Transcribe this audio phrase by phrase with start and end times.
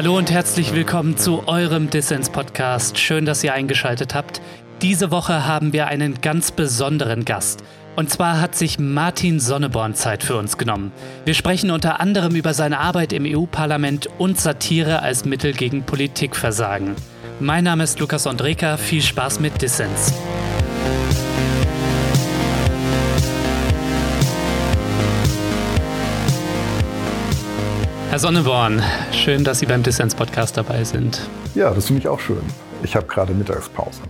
[0.00, 2.98] Hallo und herzlich willkommen zu eurem Dissens-Podcast.
[2.98, 4.40] Schön, dass ihr eingeschaltet habt.
[4.80, 7.62] Diese Woche haben wir einen ganz besonderen Gast.
[7.96, 10.90] Und zwar hat sich Martin Sonneborn Zeit für uns genommen.
[11.26, 16.94] Wir sprechen unter anderem über seine Arbeit im EU-Parlament und Satire als Mittel gegen Politikversagen.
[17.38, 18.78] Mein Name ist Lukas Andreka.
[18.78, 20.14] Viel Spaß mit Dissens.
[28.10, 28.82] Herr Sonneborn,
[29.12, 31.20] schön, dass Sie beim Dissens-Podcast dabei sind.
[31.54, 32.42] Ja, das finde ich auch schön.
[32.82, 34.00] Ich habe gerade Mittagspause.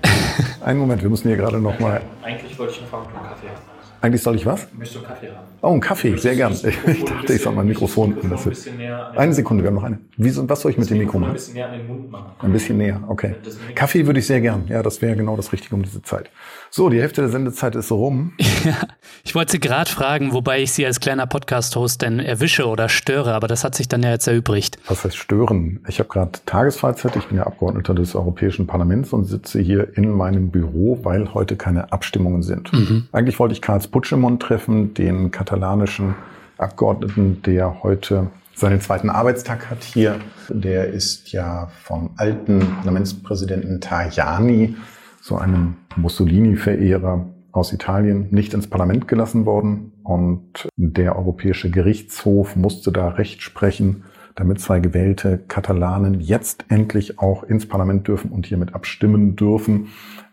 [0.64, 2.00] Einen Moment, wir müssen hier gerade noch mal.
[2.22, 3.60] Eigentlich wollte ich einen Kaffee haben.
[4.00, 4.66] Eigentlich soll ich was?
[4.72, 5.46] Ich möchte einen Kaffee haben.
[5.62, 6.52] Oh, einen Kaffee, sehr gern.
[6.52, 8.16] Ich, ich dachte, ich soll mein Mikrofon.
[8.22, 9.98] Ein bisschen näher eine Sekunde, wir haben noch eine.
[10.16, 11.30] Wie, was soll ich mit dem Mikro machen?
[11.30, 12.32] Ein bisschen näher an den Mund machen.
[12.38, 13.34] Ein bisschen näher, okay.
[13.74, 14.64] Kaffee würde ich sehr gern.
[14.68, 16.30] Ja, das wäre genau das Richtige um diese Zeit.
[16.70, 18.32] So, die Hälfte der Sendezeit ist rum.
[18.62, 18.76] Ja,
[19.24, 23.32] ich wollte Sie gerade fragen, wobei ich Sie als kleiner Podcast-Host denn erwische oder störe,
[23.32, 24.76] aber das hat sich dann ja jetzt erübrigt.
[24.86, 25.80] Was heißt stören?
[25.88, 27.16] Ich habe gerade Tagesfreizeit.
[27.16, 31.56] Ich bin ja Abgeordneter des Europäischen Parlaments und sitze hier in meinem Büro, weil heute
[31.56, 32.70] keine Abstimmungen sind.
[32.74, 33.08] Mhm.
[33.12, 36.14] Eigentlich wollte ich Karls Putschemont treffen, den katalanischen
[36.58, 40.20] Abgeordneten, der heute seinen zweiten Arbeitstag hat hier.
[40.48, 44.76] Der ist ja vom alten Parlamentspräsidenten Tajani,
[45.20, 49.92] so einem Mussolini-Verehrer aus Italien, nicht ins Parlament gelassen worden.
[50.04, 54.04] Und der Europäische Gerichtshof musste da Recht sprechen,
[54.36, 59.88] damit zwei gewählte Katalanen jetzt endlich auch ins Parlament dürfen und hiermit abstimmen dürfen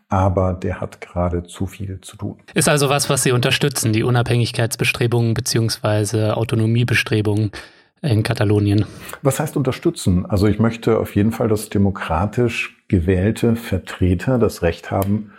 [0.10, 2.38] aber der hat gerade zu viel zu tun.
[2.54, 7.52] Ist also was, was Sie unterstützen, die Unabhängigkeitsbestrebungen beziehungsweise Autonomiebestrebungen
[8.02, 8.86] in Katalonien.
[9.22, 10.26] Was heißt unterstützen?
[10.26, 15.32] Also ich möchte auf jeden Fall, dass demokratisch gewählte Vertreter das Recht haben,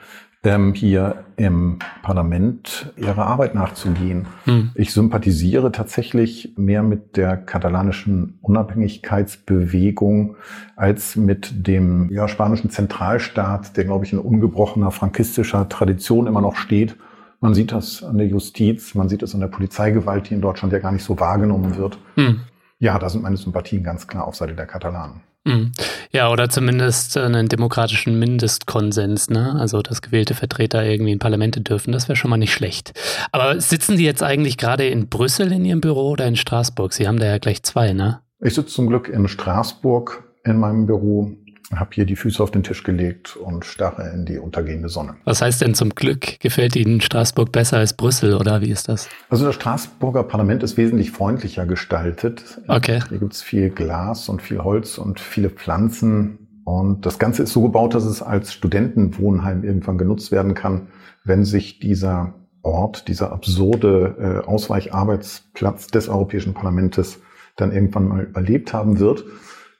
[0.44, 4.26] ähm, hier im Parlament ihrer Arbeit nachzugehen.
[4.44, 4.70] Hm.
[4.74, 10.36] Ich sympathisiere tatsächlich mehr mit der katalanischen Unabhängigkeitsbewegung
[10.76, 16.56] als mit dem ja, spanischen Zentralstaat, der, glaube ich, in ungebrochener frankistischer Tradition immer noch
[16.56, 16.96] steht.
[17.40, 20.72] Man sieht das an der Justiz, man sieht es an der Polizeigewalt, die in Deutschland
[20.72, 21.98] ja gar nicht so wahrgenommen wird.
[22.14, 22.40] Hm.
[22.80, 25.20] Ja, da sind meine Sympathien ganz klar auf Seite der Katalanen.
[25.44, 25.72] Mhm.
[26.12, 29.56] Ja, oder zumindest einen demokratischen Mindestkonsens, ne?
[29.58, 32.92] Also, dass gewählte Vertreter irgendwie in Parlamente dürfen, das wäre schon mal nicht schlecht.
[33.32, 36.92] Aber sitzen Sie jetzt eigentlich gerade in Brüssel in Ihrem Büro oder in Straßburg?
[36.92, 38.20] Sie haben da ja gleich zwei, ne?
[38.40, 41.32] Ich sitze zum Glück in Straßburg in meinem Büro
[41.74, 45.16] habe hier die Füße auf den Tisch gelegt und starre in die untergehende Sonne.
[45.24, 46.40] Was heißt denn zum Glück?
[46.40, 49.08] Gefällt Ihnen Straßburg besser als Brüssel oder wie ist das?
[49.28, 52.60] Also das Straßburger Parlament ist wesentlich freundlicher gestaltet.
[52.68, 53.00] Okay.
[53.08, 56.38] Hier gibt es viel Glas und viel Holz und viele Pflanzen.
[56.64, 60.88] Und das Ganze ist so gebaut, dass es als Studentenwohnheim irgendwann genutzt werden kann,
[61.24, 67.20] wenn sich dieser Ort, dieser absurde äh, Ausweicharbeitsplatz des Europäischen Parlaments
[67.56, 69.24] dann irgendwann mal überlebt haben wird.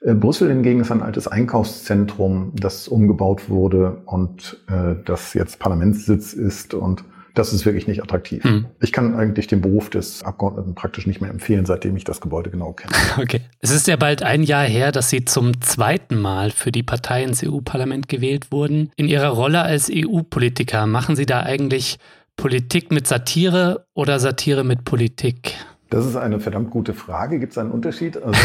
[0.01, 6.33] Äh, Brüssel hingegen ist ein altes Einkaufszentrum, das umgebaut wurde und äh, das jetzt Parlamentssitz
[6.33, 7.05] ist und
[7.35, 8.43] das ist wirklich nicht attraktiv.
[8.43, 8.67] Hm.
[8.81, 12.51] Ich kann eigentlich den Beruf des Abgeordneten praktisch nicht mehr empfehlen, seitdem ich das Gebäude
[12.51, 12.93] genau kenne.
[13.19, 13.41] Okay.
[13.61, 17.23] Es ist ja bald ein Jahr her, dass Sie zum zweiten Mal für die Partei
[17.23, 18.91] ins EU-Parlament gewählt wurden.
[18.97, 21.99] In Ihrer Rolle als EU-Politiker machen Sie da eigentlich
[22.37, 25.55] Politik mit Satire oder Satire mit Politik?
[25.91, 27.39] Das ist eine verdammt gute Frage.
[27.39, 28.23] Gibt es einen Unterschied?
[28.23, 28.39] Also,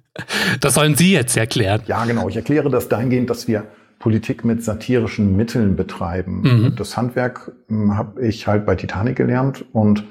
[0.60, 1.82] das sollen Sie jetzt erklären.
[1.86, 2.28] Ja, genau.
[2.28, 3.64] Ich erkläre das dahingehend, dass wir
[3.98, 6.42] Politik mit satirischen Mitteln betreiben.
[6.42, 6.76] Mhm.
[6.76, 10.04] Das Handwerk hm, habe ich halt bei Titanic gelernt und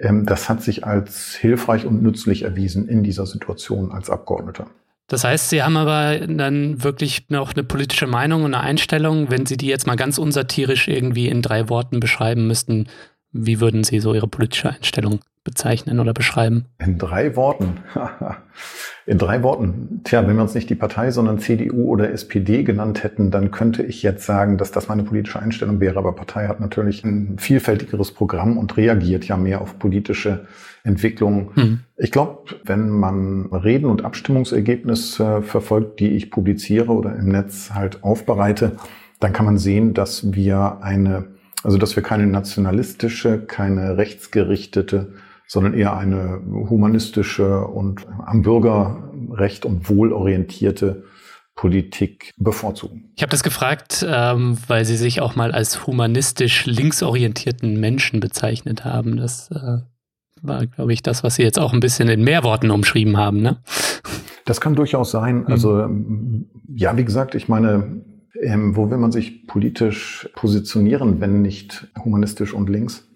[0.00, 4.66] ähm, das hat sich als hilfreich und nützlich erwiesen in dieser Situation als Abgeordneter.
[5.08, 9.28] Das heißt, Sie haben aber dann wirklich noch eine politische Meinung und eine Einstellung.
[9.28, 12.86] Wenn Sie die jetzt mal ganz unsatirisch irgendwie in drei Worten beschreiben müssten,
[13.32, 16.66] wie würden Sie so Ihre politische Einstellung bezeichnen oder beschreiben?
[16.78, 17.78] In drei Worten.
[19.06, 20.02] In drei Worten.
[20.04, 23.82] Tja, wenn wir uns nicht die Partei, sondern CDU oder SPD genannt hätten, dann könnte
[23.82, 25.98] ich jetzt sagen, dass das meine politische Einstellung wäre.
[25.98, 30.46] Aber Partei hat natürlich ein vielfältigeres Programm und reagiert ja mehr auf politische
[30.84, 31.50] Entwicklungen.
[31.54, 31.80] Mhm.
[31.96, 38.04] Ich glaube, wenn man Reden und Abstimmungsergebnisse verfolgt, die ich publiziere oder im Netz halt
[38.04, 38.76] aufbereite,
[39.18, 41.26] dann kann man sehen, dass wir eine,
[41.62, 45.14] also dass wir keine nationalistische, keine rechtsgerichtete
[45.50, 51.02] sondern eher eine humanistische und am Bürgerrecht und wohlorientierte
[51.56, 53.10] Politik bevorzugen.
[53.16, 58.84] Ich habe das gefragt, ähm, weil Sie sich auch mal als humanistisch linksorientierten Menschen bezeichnet
[58.84, 59.16] haben.
[59.16, 59.78] Das äh,
[60.40, 63.42] war, glaube ich, das, was Sie jetzt auch ein bisschen in mehr Worten umschrieben haben.
[63.42, 63.60] Ne?
[64.44, 65.48] Das kann durchaus sein.
[65.48, 66.48] Also mhm.
[66.76, 68.04] ja, wie gesagt, ich meine,
[68.34, 73.08] ähm, wo will man sich politisch positionieren, wenn nicht humanistisch und links?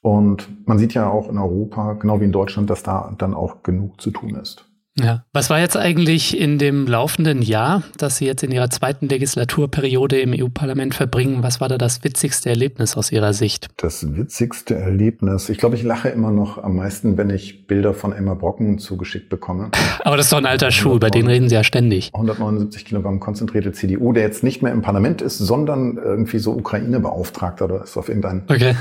[0.00, 3.62] Und man sieht ja auch in Europa, genau wie in Deutschland, dass da dann auch
[3.62, 4.71] genug zu tun ist.
[4.98, 5.24] Ja.
[5.32, 10.20] Was war jetzt eigentlich in dem laufenden Jahr, das Sie jetzt in Ihrer zweiten Legislaturperiode
[10.20, 11.42] im EU-Parlament verbringen?
[11.42, 13.68] Was war da das witzigste Erlebnis aus Ihrer Sicht?
[13.78, 15.48] Das witzigste Erlebnis.
[15.48, 19.30] Ich glaube, ich lache immer noch am meisten, wenn ich Bilder von Emma Brocken zugeschickt
[19.30, 19.70] bekomme.
[20.00, 22.10] Aber das ist doch ein alter Schuh, über den reden Sie ja ständig.
[22.12, 27.64] 179 Kilogramm konzentrierte CDU, der jetzt nicht mehr im Parlament ist, sondern irgendwie so Ukraine-Beauftragter
[27.64, 28.74] oder ist auf irgendeinen okay.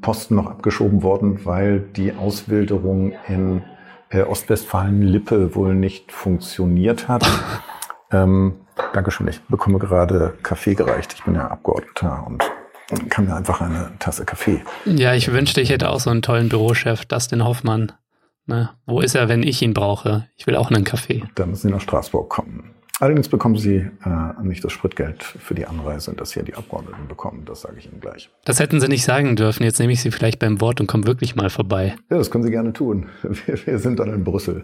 [0.00, 3.62] Posten noch abgeschoben worden, weil die Auswilderung in
[4.14, 7.26] äh, Ostwestfalen-Lippe wohl nicht funktioniert hat.
[8.12, 8.60] ähm,
[8.92, 11.14] Dankeschön, ich bekomme gerade Kaffee gereicht.
[11.14, 12.44] Ich bin ja Abgeordneter und
[13.08, 14.62] kann mir einfach eine Tasse Kaffee.
[14.84, 17.92] Ja, ich wünschte, ich hätte auch so einen tollen Bürochef, Dustin Hoffmann.
[18.46, 18.70] Ne?
[18.86, 20.28] Wo ist er, wenn ich ihn brauche?
[20.36, 21.24] Ich will auch einen Kaffee.
[21.34, 22.74] Da müssen Sie nach Straßburg kommen.
[23.00, 27.42] Allerdings bekommen Sie äh, nicht das Spritgeld für die Anreise, das hier die Abgeordneten bekommen.
[27.44, 28.30] Das sage ich Ihnen gleich.
[28.44, 29.64] Das hätten Sie nicht sagen dürfen.
[29.64, 31.96] Jetzt nehme ich Sie vielleicht beim Wort und komme wirklich mal vorbei.
[32.08, 33.06] Ja, das können Sie gerne tun.
[33.46, 34.62] Wir, wir sind dann in Brüssel.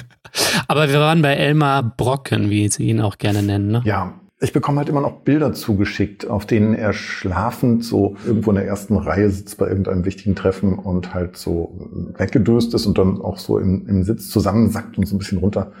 [0.68, 3.70] Aber wir waren bei Elmar Brocken, wie Sie ihn auch gerne nennen.
[3.70, 3.82] Ne?
[3.84, 8.56] Ja, ich bekomme halt immer noch Bilder zugeschickt, auf denen er schlafend so irgendwo in
[8.56, 11.76] der ersten Reihe sitzt bei irgendeinem wichtigen Treffen und halt so
[12.16, 15.72] weggedöst ist und dann auch so im, im Sitz zusammensackt und so ein bisschen runter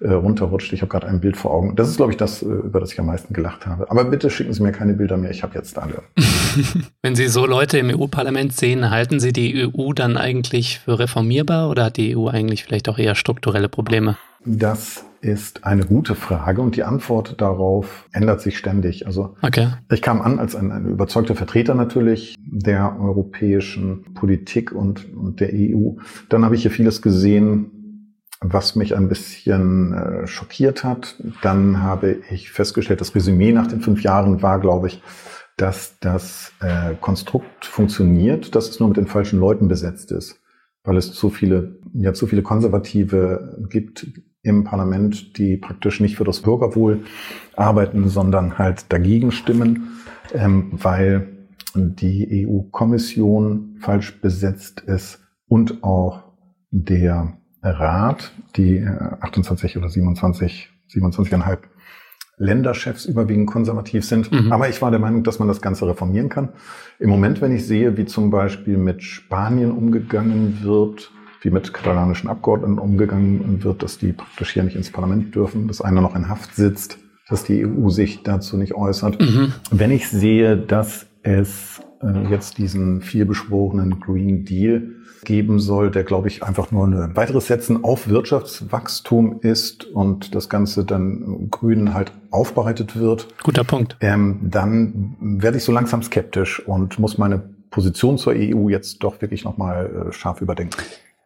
[0.00, 0.72] äh, runterrutscht.
[0.72, 1.76] Ich habe gerade ein Bild vor Augen.
[1.76, 3.90] Das ist, glaube ich, das, äh, über das ich am meisten gelacht habe.
[3.90, 5.30] Aber bitte schicken Sie mir keine Bilder mehr.
[5.30, 6.02] Ich habe jetzt alle.
[7.02, 11.68] Wenn Sie so Leute im EU-Parlament sehen, halten Sie die EU dann eigentlich für reformierbar
[11.68, 14.16] oder hat die EU eigentlich vielleicht auch eher strukturelle Probleme?
[14.44, 19.06] Das ist eine gute Frage und die Antwort darauf ändert sich ständig.
[19.06, 19.68] Also okay.
[19.92, 25.50] ich kam an als ein, ein überzeugter Vertreter natürlich der europäischen Politik und, und der
[25.52, 25.96] EU.
[26.30, 27.79] Dann habe ich hier vieles gesehen,
[28.40, 31.16] was mich ein bisschen äh, schockiert hat.
[31.42, 35.02] Dann habe ich festgestellt, das Resümee nach den fünf Jahren war, glaube ich,
[35.56, 40.40] dass das äh, Konstrukt funktioniert, dass es nur mit den falschen Leuten besetzt ist,
[40.84, 44.06] weil es zu viele, ja, zu viele Konservative gibt
[44.42, 47.00] im Parlament, die praktisch nicht für das Bürgerwohl
[47.56, 50.00] arbeiten, sondern halt dagegen stimmen,
[50.32, 51.28] ähm, weil
[51.74, 56.24] die EU-Kommission falsch besetzt ist und auch
[56.70, 58.86] der Rat, die
[59.20, 61.58] 28 äh, oder 27, 27,5
[62.36, 64.32] Länderchefs überwiegend konservativ sind.
[64.32, 64.50] Mhm.
[64.50, 66.48] Aber ich war der Meinung, dass man das Ganze reformieren kann.
[66.98, 71.10] Im Moment, wenn ich sehe, wie zum Beispiel mit Spanien umgegangen wird,
[71.42, 75.82] wie mit katalanischen Abgeordneten umgegangen wird, dass die praktisch hier nicht ins Parlament dürfen, dass
[75.82, 76.98] einer noch in Haft sitzt,
[77.28, 79.20] dass die EU sich dazu nicht äußert.
[79.20, 79.52] Mhm.
[79.70, 81.82] Wenn ich sehe, dass es
[82.30, 84.82] jetzt diesen vielbeschworenen Green Deal
[85.24, 90.48] geben soll, der, glaube ich, einfach nur ein weiteres Setzen auf Wirtschaftswachstum ist und das
[90.48, 93.28] Ganze dann grün halt aufbereitet wird.
[93.42, 93.96] Guter Punkt.
[94.00, 99.20] Ähm, dann werde ich so langsam skeptisch und muss meine Position zur EU jetzt doch
[99.20, 100.76] wirklich nochmal äh, scharf überdenken.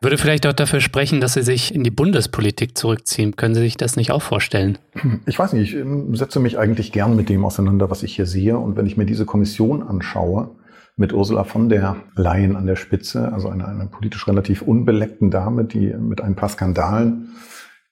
[0.00, 3.36] Würde vielleicht auch dafür sprechen, dass Sie sich in die Bundespolitik zurückziehen.
[3.36, 4.76] Können Sie sich das nicht auch vorstellen?
[5.24, 8.26] Ich weiß nicht, ich ähm, setze mich eigentlich gern mit dem auseinander, was ich hier
[8.26, 8.58] sehe.
[8.58, 10.50] Und wenn ich mir diese Kommission anschaue,
[10.96, 15.64] mit Ursula von der Leyen an der Spitze, also einer, einer politisch relativ unbeleckten Dame,
[15.64, 17.34] die mit ein paar Skandalen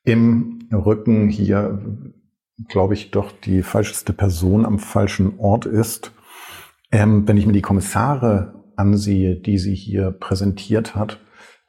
[0.04, 1.81] im Rücken hier,
[2.69, 6.12] glaube ich, doch die falscheste Person am falschen Ort ist.
[6.90, 11.20] Ähm, wenn ich mir die Kommissare ansehe, die sie hier präsentiert hat,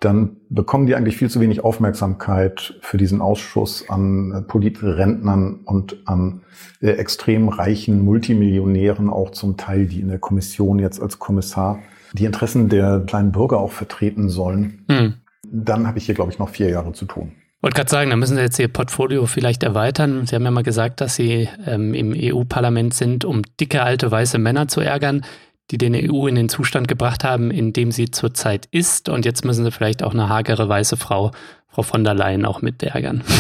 [0.04, 5.98] dann bekommen die eigentlich viel zu wenig Aufmerksamkeit für diesen Ausschuss an äh, Politrentnern und
[6.06, 6.42] an
[6.82, 11.80] äh, extrem reichen Multimillionären auch zum Teil, die in der Kommission jetzt als Kommissar
[12.14, 14.86] die Interessen der kleinen Bürger auch vertreten sollen.
[14.88, 15.14] Mhm.
[15.52, 17.32] Dann habe ich hier, glaube ich, noch vier Jahre zu tun.
[17.62, 20.26] Wollte gerade sagen, da müssen Sie jetzt Ihr Portfolio vielleicht erweitern.
[20.26, 24.38] Sie haben ja mal gesagt, dass Sie ähm, im EU-Parlament sind, um dicke alte weiße
[24.38, 25.24] Männer zu ärgern
[25.72, 29.10] die den EU in den Zustand gebracht haben, in dem sie zurzeit ist.
[29.10, 31.32] Und jetzt müssen sie vielleicht auch eine hagere weiße Frau,
[31.68, 33.24] Frau von der Leyen, auch mit ärgern.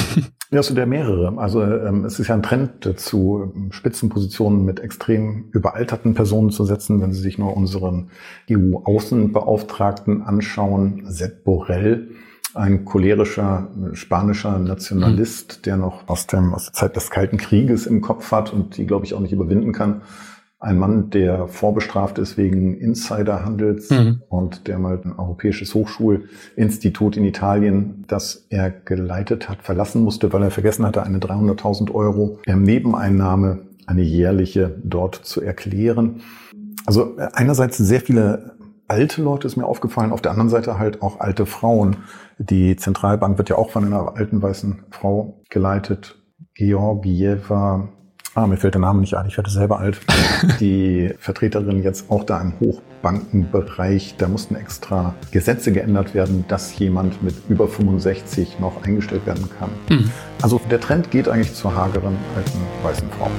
[0.53, 1.35] Ja, es sind ja mehrere.
[1.39, 7.01] Also ähm, es ist ja ein Trend dazu, Spitzenpositionen mit extrem überalterten Personen zu setzen.
[7.01, 8.11] Wenn Sie sich nur unseren
[8.51, 12.11] EU-Außenbeauftragten anschauen, Sepp Borrell,
[12.53, 15.61] ein cholerischer spanischer Nationalist, mhm.
[15.63, 18.85] der noch aus, dem, aus der Zeit des Kalten Krieges im Kopf hat und die,
[18.85, 20.03] glaube ich, auch nicht überwinden kann
[20.63, 24.21] ein Mann, der vorbestraft ist wegen Insiderhandels mhm.
[24.29, 30.41] und der mal ein europäisches Hochschulinstitut in Italien, das er geleitet hat, verlassen musste, weil
[30.41, 36.21] er vergessen hatte, eine 300.000 Euro Nebeneinnahme, eine jährliche dort zu erklären.
[36.85, 38.53] Also einerseits sehr viele
[38.87, 41.97] alte Leute ist mir aufgefallen, auf der anderen Seite halt auch alte Frauen.
[42.37, 46.15] Die Zentralbank wird ja auch von einer alten weißen Frau geleitet.
[46.53, 47.89] Georgieva
[48.35, 49.99] ah, mir fällt der Name nicht ein, ich werde selber alt,
[50.59, 57.21] die Vertreterin jetzt auch da im Hochbankenbereich, da mussten extra Gesetze geändert werden, dass jemand
[57.23, 59.69] mit über 65 noch eingestellt werden kann.
[59.89, 60.11] Mhm.
[60.41, 63.29] Also der Trend geht eigentlich zur hageren alten weißen Frau.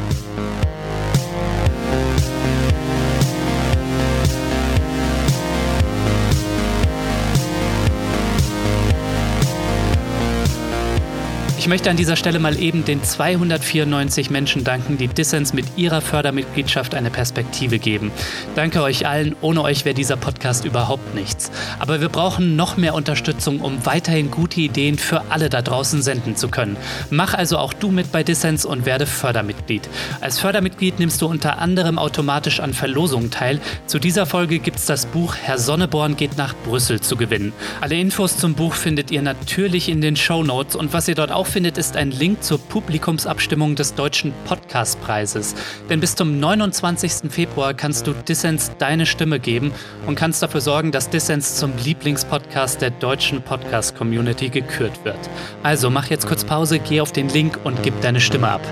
[11.64, 16.02] Ich möchte an dieser Stelle mal eben den 294 Menschen danken, die Dissens mit ihrer
[16.02, 18.12] Fördermitgliedschaft eine Perspektive geben.
[18.54, 21.50] Danke euch allen, ohne euch wäre dieser Podcast überhaupt nichts.
[21.78, 26.36] Aber wir brauchen noch mehr Unterstützung, um weiterhin gute Ideen für alle da draußen senden
[26.36, 26.76] zu können.
[27.08, 29.88] Mach also auch du mit bei Dissens und werde Fördermitglied.
[30.20, 33.58] Als Fördermitglied nimmst du unter anderem automatisch an Verlosungen teil.
[33.86, 37.54] Zu dieser Folge gibt es das Buch Herr Sonneborn geht nach Brüssel zu gewinnen.
[37.80, 41.32] Alle Infos zum Buch findet ihr natürlich in den Show Notes und was ihr dort
[41.32, 45.54] auch findet, ist ein Link zur Publikumsabstimmung des Deutschen Podcastpreises.
[45.88, 47.30] Denn bis zum 29.
[47.30, 49.72] Februar kannst du Dissens deine Stimme geben
[50.08, 55.30] und kannst dafür sorgen, dass Dissens zum Lieblingspodcast der deutschen Podcast-Community gekürt wird.
[55.62, 58.62] Also mach jetzt kurz Pause, geh auf den Link und gib deine Stimme ab.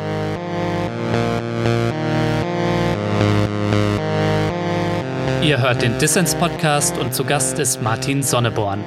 [5.40, 8.82] Ihr hört den Dissens Podcast und zu Gast ist Martin Sonneborn.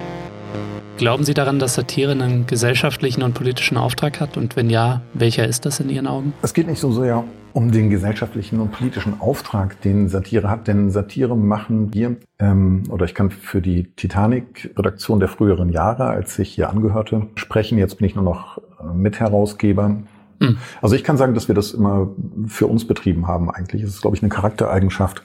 [0.98, 4.38] Glauben Sie daran, dass Satire einen gesellschaftlichen und politischen Auftrag hat?
[4.38, 6.34] Und wenn ja, welcher ist das in Ihren Augen?
[6.42, 10.70] Es geht nicht so sehr um den gesellschaftlichen und politischen Auftrag, den Satire hat.
[10.70, 16.40] Denn Satire machen wir, ähm, oder ich kann für die Titanic-Redaktion der früheren Jahre, als
[16.40, 17.78] ich hier angehörte, sprechen.
[17.78, 19.98] Jetzt bin ich nur noch äh, Mitherausgeber.
[20.42, 20.58] Hm.
[20.82, 22.10] Also ich kann sagen, dass wir das immer
[22.48, 23.84] für uns betrieben haben eigentlich.
[23.84, 25.24] Es ist, glaube ich, eine Charaktereigenschaft,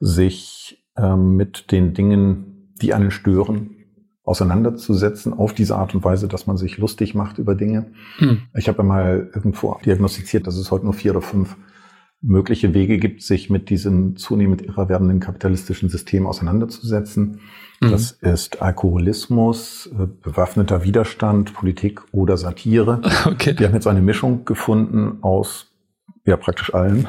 [0.00, 3.76] sich ähm, mit den Dingen, die einen stören,
[4.24, 7.92] auseinanderzusetzen auf diese Art und Weise, dass man sich lustig macht über Dinge.
[8.18, 8.42] Hm.
[8.56, 11.56] Ich habe mal irgendwo diagnostiziert, dass es heute nur vier oder fünf
[12.22, 17.40] mögliche Wege gibt, sich mit diesem zunehmend irrer werdenden kapitalistischen System auseinanderzusetzen.
[17.80, 17.90] Mhm.
[17.90, 23.00] Das ist Alkoholismus, äh, bewaffneter Widerstand, Politik oder Satire.
[23.26, 23.54] Okay.
[23.58, 25.72] Wir haben jetzt eine Mischung gefunden aus
[26.24, 27.08] ja praktisch allen.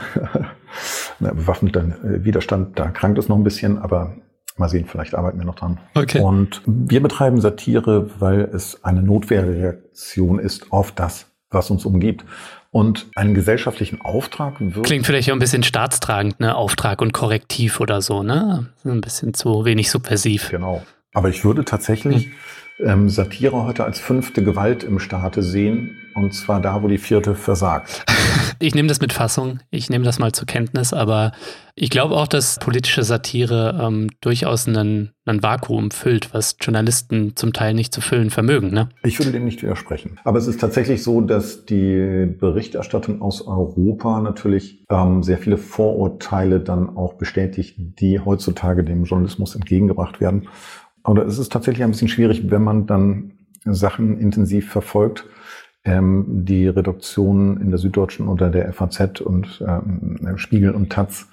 [1.20, 4.16] bewaffneter äh, Widerstand, da krankt es noch ein bisschen, aber
[4.58, 5.80] Mal sehen, vielleicht arbeiten wir noch dran.
[5.96, 6.20] Okay.
[6.20, 12.24] Und wir betreiben Satire, weil es eine Notwehrreaktion ist auf das, was uns umgibt.
[12.72, 14.86] Und einen gesellschaftlichen Auftrag wird.
[14.86, 16.56] Klingt vielleicht auch ein bisschen staatstragend, ne?
[16.56, 18.68] Auftrag und Korrektiv oder so, ne?
[18.84, 20.50] Ein bisschen zu wenig subversiv.
[20.50, 20.82] Genau.
[21.14, 22.32] Aber ich würde tatsächlich hm
[22.80, 27.36] ähm, Satire heute als fünfte Gewalt im Staate sehen, und zwar da, wo die vierte
[27.36, 28.06] versagt.
[28.60, 31.34] Ich nehme das mit Fassung, ich nehme das mal zur Kenntnis, aber
[31.76, 37.52] ich glaube auch, dass politische Satire ähm, durchaus einen, einen Vakuum füllt, was Journalisten zum
[37.52, 38.72] Teil nicht zu füllen vermögen.
[38.72, 38.88] Ne?
[39.04, 40.20] Ich würde dem nicht widersprechen.
[40.24, 46.60] Aber es ist tatsächlich so, dass die Berichterstattung aus Europa natürlich ähm, sehr viele Vorurteile
[46.60, 50.48] dann auch bestätigt, die heutzutage dem Journalismus entgegengebracht werden.
[51.06, 53.34] Oder es ist tatsächlich ein bisschen schwierig, wenn man dann
[53.66, 55.26] Sachen intensiv verfolgt.
[55.86, 61.28] Ähm, die Reduktion in der Süddeutschen oder der FAZ und ähm, Spiegel und Taz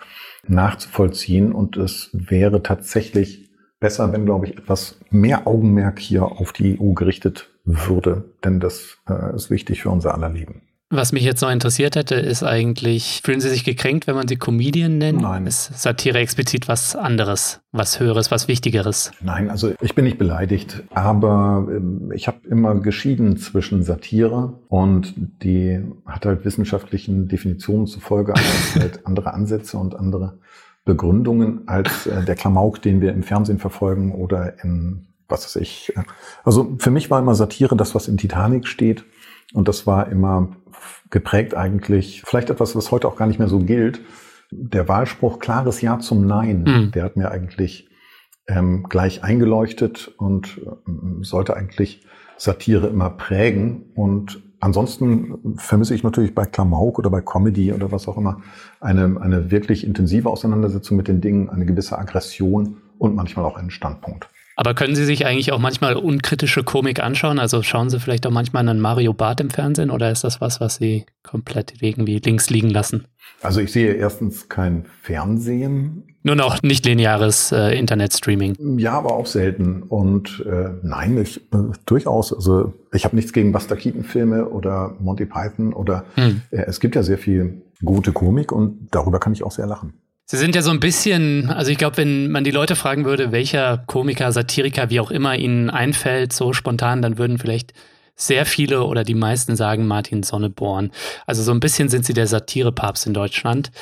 [0.46, 1.52] nachzuvollziehen.
[1.52, 6.92] Und es wäre tatsächlich besser, wenn, glaube ich, etwas mehr Augenmerk hier auf die EU
[6.92, 8.24] gerichtet würde.
[8.44, 10.62] Denn das äh, ist wichtig für unser aller Leben.
[10.92, 14.34] Was mich jetzt noch interessiert hätte, ist eigentlich, fühlen Sie sich gekränkt, wenn man Sie
[14.34, 15.22] Comedian nennt?
[15.22, 15.46] Nein.
[15.46, 19.12] Ist Satire explizit was anderes, was Höheres, was Wichtigeres?
[19.22, 25.14] Nein, also ich bin nicht beleidigt, aber ähm, ich habe immer geschieden zwischen Satire und
[25.44, 28.34] die hat halt wissenschaftlichen Definitionen zufolge
[28.74, 30.40] halt andere Ansätze und andere
[30.84, 35.92] Begründungen als äh, der Klamauk, den wir im Fernsehen verfolgen oder in was weiß ich.
[36.42, 39.04] Also für mich war immer Satire das, was in Titanic steht.
[39.52, 40.56] Und das war immer
[41.10, 44.00] geprägt eigentlich, vielleicht etwas, was heute auch gar nicht mehr so gilt.
[44.50, 46.90] Der Wahlspruch klares Ja zum Nein, mhm.
[46.92, 47.88] der hat mir eigentlich
[48.46, 53.90] ähm, gleich eingeleuchtet und ähm, sollte eigentlich Satire immer prägen.
[53.94, 58.40] Und ansonsten vermisse ich natürlich bei Klamauk oder bei Comedy oder was auch immer
[58.80, 63.70] eine, eine wirklich intensive Auseinandersetzung mit den Dingen, eine gewisse Aggression und manchmal auch einen
[63.70, 64.28] Standpunkt.
[64.60, 67.38] Aber können Sie sich eigentlich auch manchmal unkritische Komik anschauen?
[67.38, 70.60] Also schauen Sie vielleicht auch manchmal einen Mario Barth im Fernsehen oder ist das was,
[70.60, 73.06] was Sie komplett irgendwie links liegen lassen?
[73.40, 76.04] Also ich sehe erstens kein Fernsehen.
[76.24, 78.78] Nur noch nicht lineares äh, Internetstreaming.
[78.78, 79.82] Ja, aber auch selten.
[79.82, 82.30] Und äh, nein, ich äh, durchaus.
[82.30, 86.42] Also ich habe nichts gegen Buster Keaton-Filme oder Monty Python oder hm.
[86.50, 89.94] äh, es gibt ja sehr viel gute Komik und darüber kann ich auch sehr lachen.
[90.30, 93.32] Sie sind ja so ein bisschen, also ich glaube, wenn man die Leute fragen würde,
[93.32, 97.74] welcher Komiker, Satiriker, wie auch immer ihnen einfällt, so spontan, dann würden vielleicht
[98.14, 100.92] sehr viele oder die meisten sagen Martin Sonneborn.
[101.26, 103.72] Also so ein bisschen sind sie der Satirepapst in Deutschland.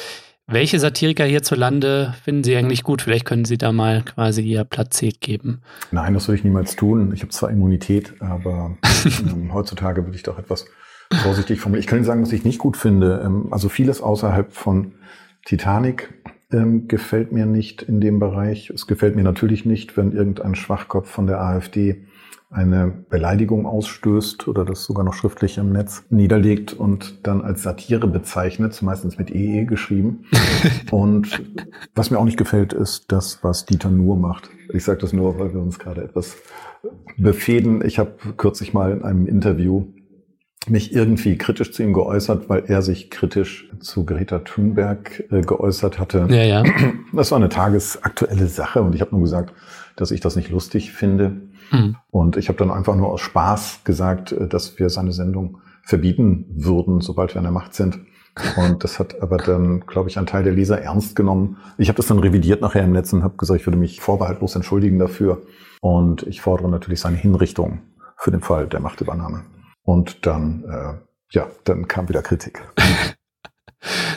[0.47, 3.02] Welche Satiriker hierzulande finden Sie eigentlich gut?
[3.02, 5.61] Vielleicht können Sie da mal quasi Ihr Plazet geben.
[5.90, 7.12] Nein, das würde ich niemals tun.
[7.12, 8.75] Ich habe zwar Immunität, aber
[9.21, 10.64] ähm, heutzutage würde ich doch etwas
[11.12, 11.83] vorsichtig formulieren.
[11.83, 13.21] Ich kann Ihnen sagen, was ich nicht gut finde.
[13.23, 14.95] Ähm, also vieles außerhalb von
[15.45, 16.14] Titanic
[16.52, 18.71] ähm, gefällt mir nicht in dem Bereich.
[18.71, 22.05] Es gefällt mir natürlich nicht, wenn irgendein Schwachkopf von der AfD
[22.50, 28.07] eine Beleidigung ausstößt oder das sogar noch schriftlich im Netz niederlegt und dann als Satire
[28.07, 30.25] bezeichnet, meistens mit EE geschrieben.
[30.90, 31.43] und
[31.95, 34.49] was mir auch nicht gefällt, ist das, was Dieter Nuhr macht.
[34.73, 36.38] Ich sage das nur, weil wir uns gerade etwas
[37.19, 37.85] befehden.
[37.85, 39.85] Ich habe kürzlich mal in einem Interview
[40.67, 45.99] mich irgendwie kritisch zu ihm geäußert, weil er sich kritisch zu Greta Thunberg äh, geäußert
[45.99, 46.27] hatte.
[46.29, 46.62] Ja, ja.
[47.12, 49.55] Das war eine tagesaktuelle Sache und ich habe nur gesagt,
[49.97, 51.41] dass ich das nicht lustig finde.
[51.71, 51.97] Mhm.
[52.11, 56.47] Und ich habe dann einfach nur aus Spaß gesagt, äh, dass wir seine Sendung verbieten
[56.50, 58.00] würden, sobald wir an der Macht sind.
[58.57, 61.57] Und das hat aber dann, glaube ich, ein Teil der Leser ernst genommen.
[61.77, 64.55] Ich habe das dann revidiert nachher im Netz und habe gesagt, ich würde mich vorbehaltlos
[64.55, 65.43] entschuldigen dafür.
[65.81, 67.81] Und ich fordere natürlich seine Hinrichtung
[68.17, 69.45] für den Fall der Machtübernahme.
[69.88, 70.99] Und dann, äh,
[71.30, 72.62] ja, dann kam wieder Kritik.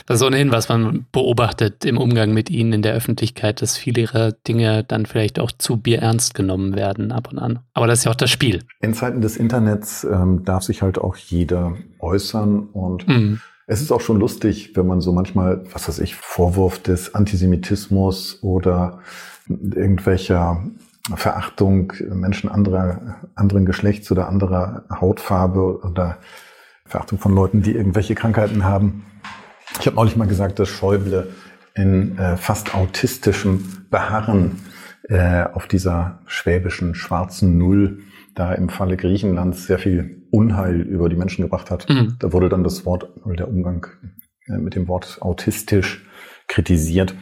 [0.06, 4.00] Das ist ohnehin, was man beobachtet im Umgang mit ihnen in der Öffentlichkeit, dass viele
[4.00, 7.60] ihrer Dinge dann vielleicht auch zu bierernst genommen werden ab und an.
[7.72, 8.64] Aber das ist ja auch das Spiel.
[8.80, 13.40] In Zeiten des Internets ähm, darf sich halt auch jeder äußern und mhm.
[13.68, 18.42] Es ist auch schon lustig, wenn man so manchmal, was weiß ich, Vorwurf des Antisemitismus
[18.42, 18.98] oder
[19.48, 20.64] irgendwelcher
[21.16, 26.18] Verachtung Menschen anderer, anderen Geschlechts oder anderer Hautfarbe oder
[26.86, 29.04] Verachtung von Leuten, die irgendwelche Krankheiten haben,
[29.80, 31.28] ich habe neulich mal gesagt, dass Schäuble
[31.74, 34.60] in äh, fast autistischem Beharren
[35.08, 38.00] äh, auf dieser schwäbischen schwarzen Null
[38.34, 41.88] da im Falle Griechenlands sehr viel Unheil über die Menschen gebracht hat.
[41.88, 42.16] Mhm.
[42.18, 43.86] Da wurde dann das Wort, der Umgang
[44.46, 46.06] äh, mit dem Wort autistisch
[46.48, 47.14] kritisiert.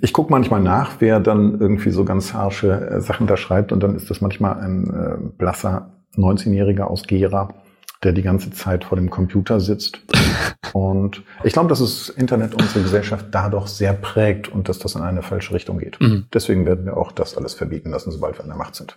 [0.00, 3.82] Ich gucke manchmal nach, wer dann irgendwie so ganz harsche äh, Sachen da schreibt und
[3.82, 7.54] dann ist das manchmal ein äh, blasser 19-Jähriger aus Gera,
[8.02, 10.00] der die ganze Zeit vor dem Computer sitzt.
[10.72, 15.02] Und ich glaube, dass das Internet unsere Gesellschaft dadurch sehr prägt und dass das in
[15.02, 16.00] eine falsche Richtung geht.
[16.00, 16.26] Mhm.
[16.32, 18.96] Deswegen werden wir auch das alles verbieten lassen, sobald wir an der Macht sind.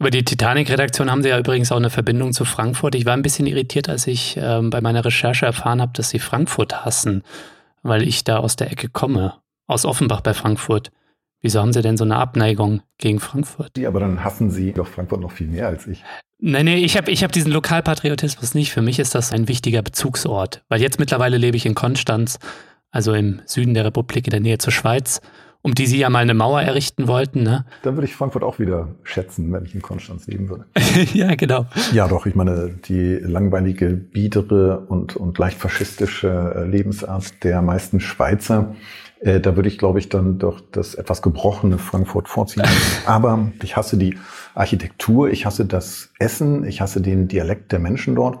[0.00, 2.94] Über die Titanic-Redaktion haben Sie ja übrigens auch eine Verbindung zu Frankfurt.
[2.94, 6.20] Ich war ein bisschen irritiert, als ich ähm, bei meiner Recherche erfahren habe, dass Sie
[6.20, 7.24] Frankfurt hassen,
[7.82, 9.34] weil ich da aus der Ecke komme,
[9.68, 10.90] aus Offenbach bei Frankfurt.
[11.40, 13.78] Wieso haben Sie denn so eine Abneigung gegen Frankfurt?
[13.78, 16.02] Ja, aber dann hassen Sie doch Frankfurt noch viel mehr als ich.
[16.40, 18.72] Nein, nee, ich habe ich hab diesen Lokalpatriotismus nicht.
[18.72, 20.64] Für mich ist das ein wichtiger Bezugsort.
[20.68, 22.38] Weil jetzt mittlerweile lebe ich in Konstanz,
[22.90, 25.20] also im Süden der Republik in der Nähe zur Schweiz,
[25.62, 27.42] um die Sie ja mal eine Mauer errichten wollten.
[27.42, 27.66] Ne?
[27.82, 30.66] Dann würde ich Frankfurt auch wieder schätzen, wenn ich in Konstanz leben würde.
[31.12, 31.66] ja, genau.
[31.92, 38.00] Ja, doch, ich meine, die langweilige, biedere und, und leicht faschistische äh, Lebensart der meisten
[38.00, 38.74] Schweizer
[39.20, 42.64] äh, da würde ich, glaube ich, dann doch das etwas gebrochene Frankfurt vorziehen.
[43.06, 44.16] Aber ich hasse die
[44.54, 48.38] Architektur, ich hasse das Essen, ich hasse den Dialekt der Menschen dort.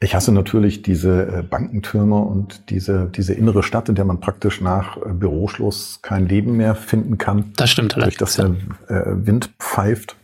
[0.00, 4.60] Ich hasse natürlich diese äh, Bankentürme und diese, diese innere Stadt, in der man praktisch
[4.60, 7.52] nach äh, Büroschluss kein Leben mehr finden kann.
[7.56, 8.18] Das stimmt allerdings.
[8.18, 8.56] Durch das
[8.88, 10.16] der Wind pfeift.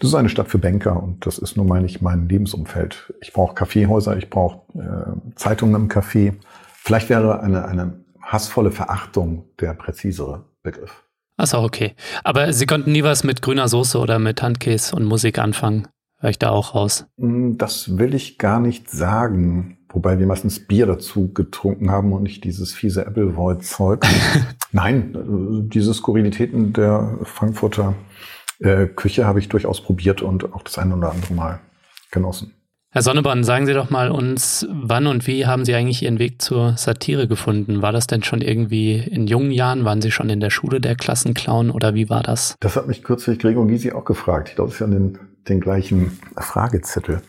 [0.00, 3.12] Das ist eine Stadt für Banker und das ist nun mal nicht mein Lebensumfeld.
[3.20, 6.34] Ich brauche Kaffeehäuser, ich brauche äh, Zeitungen im Café.
[6.74, 11.04] Vielleicht wäre eine, eine hassvolle Verachtung der präzisere Begriff.
[11.40, 11.94] Ist auch okay.
[12.24, 15.88] Aber Sie konnten nie was mit grüner Soße oder mit Handkäse und Musik anfangen.
[16.20, 17.06] Höre ich da auch raus?
[17.16, 19.78] Mm, das will ich gar nicht sagen.
[19.90, 24.04] Wobei wir meistens Bier dazu getrunken haben und nicht dieses fiese Appleboy-Zeug.
[24.72, 27.94] Nein, diese Skurrilitäten der Frankfurter
[28.58, 31.60] äh, Küche habe ich durchaus probiert und auch das ein oder andere Mal
[32.10, 32.57] genossen.
[32.90, 36.40] Herr Sonneborn, sagen Sie doch mal uns, wann und wie haben Sie eigentlich Ihren Weg
[36.40, 37.82] zur Satire gefunden?
[37.82, 39.84] War das denn schon irgendwie in jungen Jahren?
[39.84, 42.56] Waren Sie schon in der Schule der Klassenclown oder wie war das?
[42.60, 44.48] Das hat mich kürzlich Gregor Gysi auch gefragt.
[44.48, 45.18] Ich glaube, es ist ja den,
[45.50, 47.20] den gleichen Fragezettel.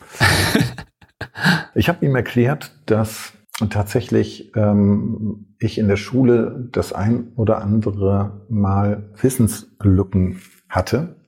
[1.75, 3.33] ich habe ihm erklärt, dass
[3.69, 11.18] tatsächlich ähm, ich in der Schule das ein oder andere Mal Wissenslücken hatte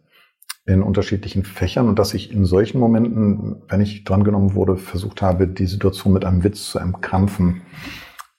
[0.66, 5.48] in unterschiedlichen Fächern und dass ich in solchen Momenten, wenn ich drangenommen wurde, versucht habe,
[5.48, 7.62] die Situation mit einem Witz zu entkrampfen.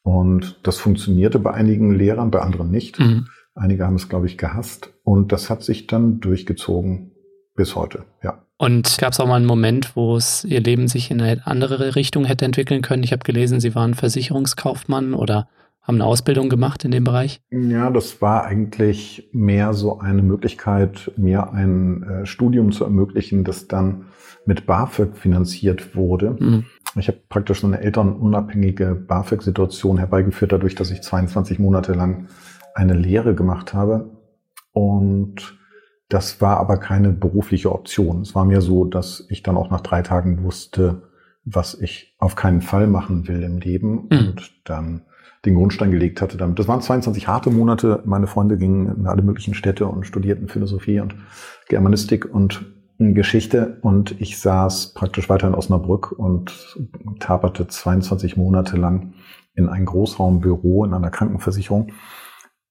[0.03, 2.99] Und das funktionierte bei einigen Lehrern, bei anderen nicht.
[2.99, 3.29] Mhm.
[3.55, 4.93] Einige haben es, glaube ich, gehasst.
[5.05, 7.13] Und das hat sich dann durchgezogen
[7.55, 8.43] bis heute, ja.
[8.57, 11.97] Und gab es auch mal einen Moment, wo es Ihr Leben sich in eine andere
[11.97, 13.03] Richtung hätte entwickeln können?
[13.03, 15.49] Ich habe gelesen, Sie waren Versicherungskaufmann oder
[15.83, 17.41] haben eine Ausbildung gemacht in dem Bereich?
[17.51, 23.67] Ja, das war eigentlich mehr so eine Möglichkeit, mir ein äh, Studium zu ermöglichen, das
[23.67, 24.07] dann
[24.47, 26.37] mit BAföG finanziert wurde.
[26.39, 26.65] Mhm.
[26.97, 32.29] Ich habe praktisch so eine elternunabhängige BAföG-Situation herbeigeführt, dadurch, dass ich 22 Monate lang
[32.75, 34.11] eine Lehre gemacht habe.
[34.73, 35.59] Und
[36.09, 38.21] das war aber keine berufliche Option.
[38.21, 41.03] Es war mir so, dass ich dann auch nach drei Tagen wusste,
[41.45, 44.19] was ich auf keinen Fall machen will im Leben mhm.
[44.19, 45.03] und dann
[45.45, 46.59] den Grundstein gelegt hatte damit.
[46.59, 48.03] Das waren 22 harte Monate.
[48.05, 51.17] Meine Freunde gingen in alle möglichen Städte und studierten Philosophie und
[51.69, 52.65] Germanistik und
[52.99, 56.79] Geschichte und ich saß praktisch weiter in Osnabrück und
[57.19, 59.15] taperte 22 Monate lang
[59.55, 61.93] in ein Großraumbüro in einer Krankenversicherung.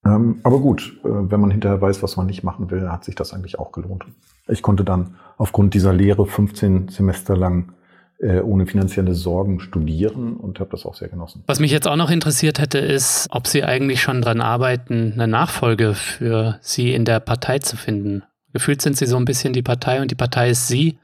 [0.06, 3.16] Ähm, aber gut, äh, wenn man hinterher weiß, was man nicht machen will, hat sich
[3.16, 4.06] das eigentlich auch gelohnt.
[4.48, 7.74] Ich konnte dann aufgrund dieser Lehre 15 Semester lang
[8.22, 11.44] ohne finanzielle Sorgen studieren und habe das auch sehr genossen.
[11.48, 15.28] Was mich jetzt auch noch interessiert hätte, ist, ob Sie eigentlich schon dran arbeiten, eine
[15.28, 18.24] Nachfolge für Sie in der Partei zu finden.
[18.54, 21.00] Gefühlt sind Sie so ein bisschen die Partei und die Partei ist Sie.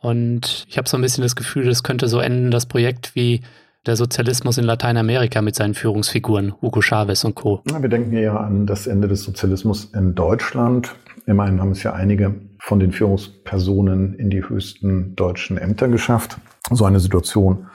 [0.00, 3.42] Und ich habe so ein bisschen das Gefühl, das könnte so enden, das Projekt wie
[3.86, 7.62] der Sozialismus in Lateinamerika mit seinen Führungsfiguren, Hugo Chavez und Co.
[7.70, 10.94] Ja, wir denken ja an das Ende des Sozialismus in Deutschland.
[11.26, 16.38] Immerhin haben es ja einige von den Führungspersonen in die höchsten deutschen Ämter geschafft.
[16.70, 17.66] So eine Situation,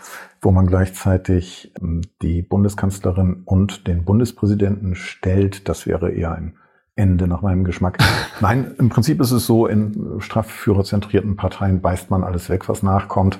[0.41, 6.57] wo man gleichzeitig ähm, die Bundeskanzlerin und den Bundespräsidenten stellt, das wäre eher ein
[6.95, 7.99] Ende nach meinem Geschmack.
[8.41, 13.39] Nein, im Prinzip ist es so, in straffführerzentrierten Parteien beißt man alles weg, was nachkommt.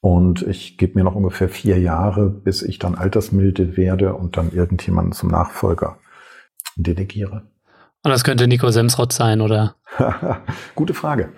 [0.00, 4.52] Und ich gebe mir noch ungefähr vier Jahre, bis ich dann altersmilde werde und dann
[4.52, 5.98] irgendjemanden zum Nachfolger
[6.76, 7.53] delegiere.
[8.04, 9.76] Und das könnte Nico Semsrott sein, oder?
[10.74, 11.32] Gute Frage.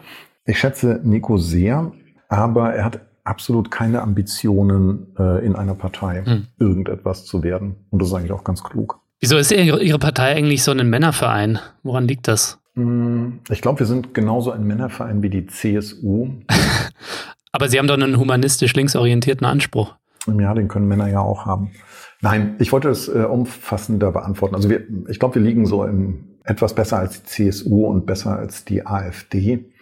[0.45, 1.93] Ich schätze Nico sehr,
[2.29, 6.47] aber er hat absolut keine Ambitionen, äh, in einer Partei hm.
[6.59, 7.77] irgendetwas zu werden.
[7.91, 8.99] Und das ist eigentlich auch ganz klug.
[9.21, 11.61] Wieso ist Ihre Partei eigentlich so ein Männerverein?
[11.85, 12.59] Woran liegt das?
[12.75, 16.31] Hm, ich glaube, wir sind genauso ein Männerverein wie die CSU.
[17.53, 19.95] Aber Sie haben doch einen humanistisch linksorientierten Anspruch.
[20.27, 21.71] Ja, den können Männer ja auch haben.
[22.21, 24.57] Nein, ich wollte es äh, umfassender beantworten.
[24.57, 28.39] Also wir, ich glaube, wir liegen so im etwas besser als die CSU und besser
[28.39, 29.73] als die AfD.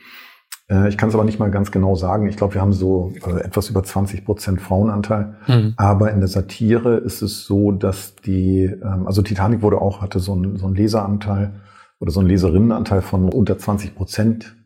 [0.68, 2.26] Äh, ich kann es aber nicht mal ganz genau sagen.
[2.28, 5.36] Ich glaube, wir haben so äh, etwas über 20 Prozent Frauenanteil.
[5.46, 5.74] Mhm.
[5.76, 10.18] Aber in der Satire ist es so, dass die, ähm, also Titanic wurde auch, hatte
[10.20, 11.60] so einen, so einen Leseranteil
[12.00, 14.56] oder so einen Leserinnenanteil von unter 20 Prozent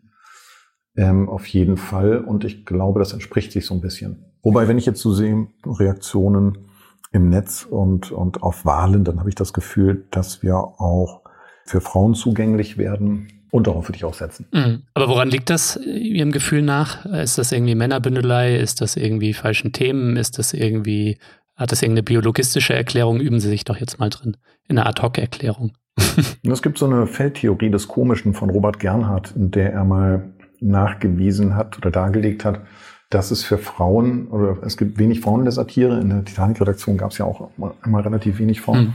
[0.97, 2.19] ähm, auf jeden Fall.
[2.19, 4.25] Und ich glaube, das entspricht sich so ein bisschen.
[4.43, 6.69] Wobei, wenn ich jetzt so sehe, Reaktionen
[7.11, 11.23] im Netz und, und auf Wahlen, dann habe ich das Gefühl, dass wir auch
[11.69, 13.29] für Frauen zugänglich werden.
[13.51, 14.47] Und darauf würde ich auch setzen.
[14.53, 14.83] Mhm.
[14.93, 17.07] Aber woran liegt das Ihrem Gefühl nach?
[17.07, 18.57] Ist das irgendwie Männerbündelei?
[18.57, 20.17] Ist das irgendwie falschen Themen?
[20.17, 21.19] Ist das irgendwie,
[21.57, 23.21] hat das irgendeine biologistische Erklärung?
[23.21, 24.37] Üben Sie sich doch jetzt mal drin.
[24.69, 25.73] In einer Ad-Hoc-Erklärung.
[26.43, 31.55] es gibt so eine Feldtheorie des Komischen von Robert Gernhardt, in der er mal nachgewiesen
[31.55, 32.61] hat oder dargelegt hat,
[33.09, 36.99] dass es für Frauen, oder es gibt wenig Frauen in der Satire, in der Titanic-Redaktion
[36.99, 37.51] gab es ja auch
[37.85, 38.95] immer relativ wenig Frauen, mhm.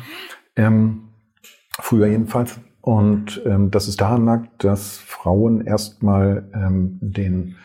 [0.56, 1.02] ähm,
[1.80, 2.60] früher jedenfalls.
[2.82, 7.56] Und ähm, dass es daran lag, dass Frauen erstmal ähm, den,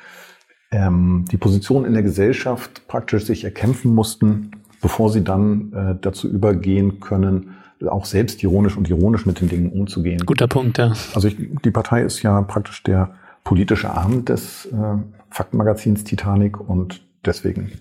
[0.71, 6.29] ähm, die Position in der Gesellschaft praktisch sich erkämpfen mussten, bevor sie dann äh, dazu
[6.29, 10.21] übergehen können, auch selbstironisch und ironisch mit den Dingen umzugehen.
[10.25, 10.93] Guter Punkt, ja.
[11.15, 14.99] Also ich, die Partei ist ja praktisch der politische Arm des äh,
[15.31, 17.73] Faktenmagazins Titanic und deswegen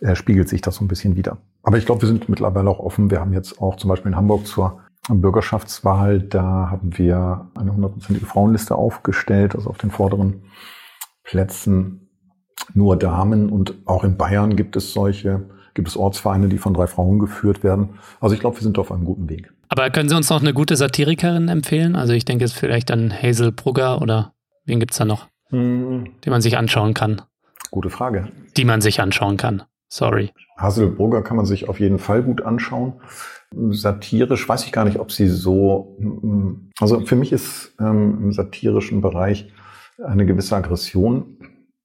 [0.00, 1.38] äh, spiegelt sich das so ein bisschen wieder.
[1.62, 3.10] Aber ich glaube, wir sind mittlerweile auch offen.
[3.10, 8.26] Wir haben jetzt auch zum Beispiel in Hamburg zur Bürgerschaftswahl, da haben wir eine hundertprozentige
[8.26, 10.44] Frauenliste aufgestellt, also auf den vorderen
[11.24, 12.08] Plätzen
[12.74, 16.86] nur Damen und auch in Bayern gibt es solche, gibt es Ortsvereine, die von drei
[16.86, 17.98] Frauen geführt werden.
[18.20, 19.52] Also ich glaube, wir sind auf einem guten Weg.
[19.68, 21.96] Aber können Sie uns noch eine gute Satirikerin empfehlen?
[21.96, 24.34] Also ich denke jetzt vielleicht an Hazel Brugger oder
[24.64, 26.20] Wen gibt es da noch, hm.
[26.24, 27.22] den man sich anschauen kann?
[27.70, 28.28] Gute Frage.
[28.56, 29.62] Die man sich anschauen kann.
[29.92, 30.32] Sorry.
[30.56, 32.94] Haselburger kann man sich auf jeden Fall gut anschauen.
[33.50, 35.98] Satirisch weiß ich gar nicht, ob sie so.
[36.80, 39.52] Also für mich ist ähm, im satirischen Bereich
[40.02, 41.36] eine gewisse Aggression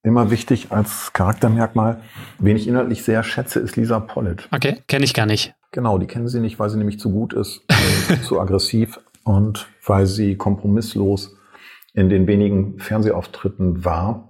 [0.04, 2.00] immer wichtig als Charaktermerkmal.
[2.40, 4.48] Wen ich inhaltlich sehr schätze, ist Lisa Pollitt.
[4.54, 5.54] Okay, kenne ich gar nicht.
[5.74, 9.68] Genau, die kennen sie nicht, weil sie nämlich zu gut ist, äh, zu aggressiv und
[9.86, 11.36] weil sie kompromisslos
[11.94, 14.30] in den wenigen Fernsehauftritten war,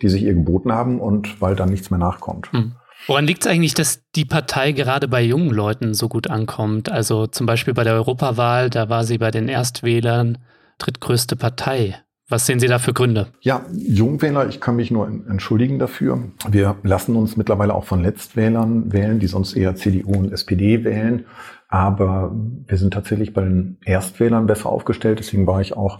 [0.00, 2.50] die sich ihr geboten haben und weil dann nichts mehr nachkommt.
[2.50, 2.72] Hm.
[3.06, 6.90] Woran liegt es eigentlich, dass die Partei gerade bei jungen Leuten so gut ankommt?
[6.90, 10.38] Also zum Beispiel bei der Europawahl, da war sie bei den Erstwählern
[10.78, 11.96] drittgrößte Partei.
[12.28, 13.26] Was sehen Sie da für Gründe?
[13.40, 16.30] Ja, Jungwähler, ich kann mich nur entschuldigen dafür.
[16.48, 21.26] Wir lassen uns mittlerweile auch von Letztwählern wählen, die sonst eher CDU und SPD wählen.
[21.68, 22.34] Aber
[22.66, 25.18] wir sind tatsächlich bei den Erstwählern besser aufgestellt.
[25.18, 25.98] Deswegen war ich auch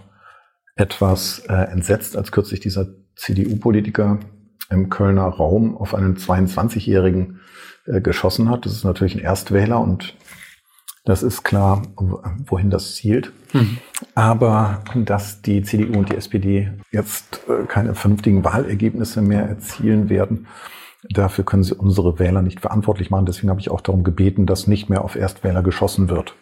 [0.75, 4.19] etwas äh, entsetzt, als kürzlich dieser CDU-Politiker
[4.73, 7.39] im Kölner Raum auf einen 22-Jährigen
[7.85, 8.65] äh, geschossen hat.
[8.65, 10.15] Das ist natürlich ein Erstwähler und
[11.05, 11.81] das ist klar,
[12.45, 13.33] wohin das zielt.
[13.51, 13.77] Mhm.
[14.15, 20.47] Aber dass die CDU und die SPD jetzt äh, keine vernünftigen Wahlergebnisse mehr erzielen werden,
[21.09, 23.25] dafür können sie unsere Wähler nicht verantwortlich machen.
[23.25, 26.35] Deswegen habe ich auch darum gebeten, dass nicht mehr auf Erstwähler geschossen wird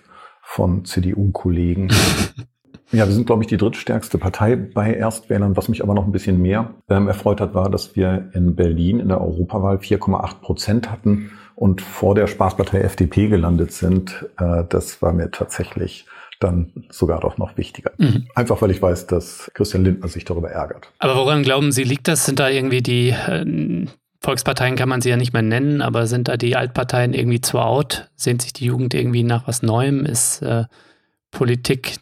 [0.44, 1.92] von CDU-Kollegen.
[2.92, 5.56] Ja, wir sind, glaube ich, die drittstärkste Partei bei Erstwählern.
[5.56, 9.00] Was mich aber noch ein bisschen mehr ähm, erfreut hat, war, dass wir in Berlin
[9.00, 14.26] in der Europawahl 4,8 Prozent hatten und vor der Spaßpartei FDP gelandet sind.
[14.38, 16.06] Äh, das war mir tatsächlich
[16.40, 17.92] dann sogar doch noch wichtiger.
[17.98, 18.28] Mhm.
[18.36, 20.92] Einfach weil ich weiß, dass Christian Lindner sich darüber ärgert.
[21.00, 22.26] Aber woran glauben Sie, liegt das?
[22.26, 23.86] Sind da irgendwie die äh,
[24.22, 27.60] Volksparteien kann man sie ja nicht mehr nennen, aber sind da die Altparteien irgendwie zu
[27.60, 28.10] out?
[28.16, 30.06] Sehnt sich die Jugend irgendwie nach was Neuem?
[30.06, 30.66] Ist äh,
[31.32, 31.98] Politik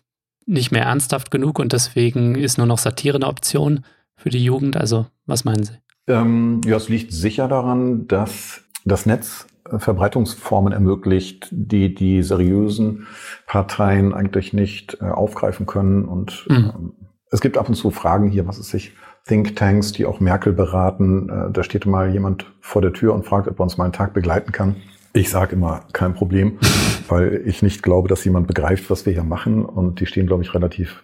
[0.50, 3.86] nicht mehr ernsthaft genug und deswegen ist nur noch Satire eine Option
[4.16, 4.76] für die Jugend?
[4.76, 5.74] Also, was meinen Sie?
[6.08, 13.08] Ähm, ja, es liegt sicher daran, dass das Netz äh, Verbreitungsformen ermöglicht, die die seriösen
[13.46, 16.06] Parteien eigentlich nicht äh, aufgreifen können.
[16.06, 16.56] Und mhm.
[16.56, 16.94] Ähm,
[17.32, 18.94] es gibt ab und zu Fragen hier, was ist sich
[19.28, 21.30] Thinktanks, die auch Merkel beraten.
[21.30, 23.94] Äh, da steht mal jemand vor der Tür und fragt, ob er uns mal einen
[23.94, 24.78] Tag begleiten kann.
[25.14, 26.60] Ich sage immer, kein Problem,
[27.08, 29.66] weil ich nicht glaube, dass jemand begreift, was wir hier machen.
[29.66, 31.04] Und die stehen, glaube ich, relativ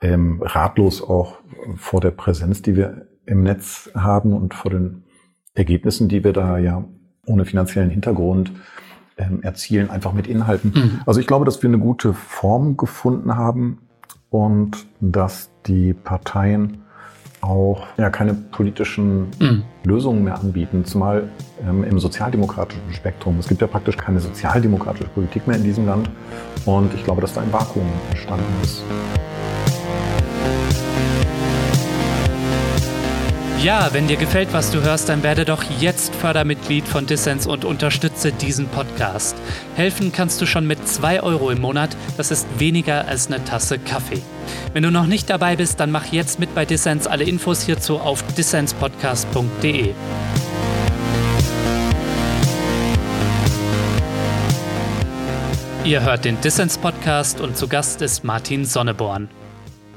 [0.00, 1.38] ähm, ratlos auch
[1.76, 5.04] vor der Präsenz, die wir im Netz haben und vor den
[5.54, 6.84] Ergebnissen, die wir da ja
[7.26, 8.52] ohne finanziellen Hintergrund
[9.16, 10.72] ähm, erzielen, einfach mit Inhalten.
[10.74, 11.00] Mhm.
[11.06, 13.78] Also ich glaube, dass wir eine gute Form gefunden haben
[14.30, 16.83] und dass die Parteien
[17.44, 19.62] auch ja keine politischen mhm.
[19.84, 21.28] Lösungen mehr anbieten, zumal
[21.66, 23.38] ähm, im sozialdemokratischen Spektrum.
[23.38, 26.10] Es gibt ja praktisch keine sozialdemokratische Politik mehr in diesem Land
[26.64, 28.82] und ich glaube, dass da ein Vakuum entstanden ist.
[33.64, 37.64] Ja, wenn dir gefällt, was du hörst, dann werde doch jetzt Fördermitglied von Dissens und
[37.64, 39.34] unterstütze diesen Podcast.
[39.74, 43.78] Helfen kannst du schon mit 2 Euro im Monat, das ist weniger als eine Tasse
[43.78, 44.20] Kaffee.
[44.74, 47.06] Wenn du noch nicht dabei bist, dann mach jetzt mit bei Dissens.
[47.06, 49.94] Alle Infos hierzu auf dissenspodcast.de.
[55.84, 59.30] Ihr hört den Dissens Podcast und zu Gast ist Martin Sonneborn.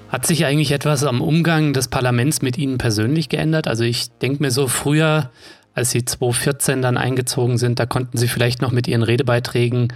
[0.10, 3.68] Hat sich eigentlich etwas am Umgang des Parlaments mit Ihnen persönlich geändert?
[3.68, 5.32] Also ich denke mir so früher,
[5.74, 9.94] als Sie 2014 dann eingezogen sind, da konnten Sie vielleicht noch mit Ihren Redebeiträgen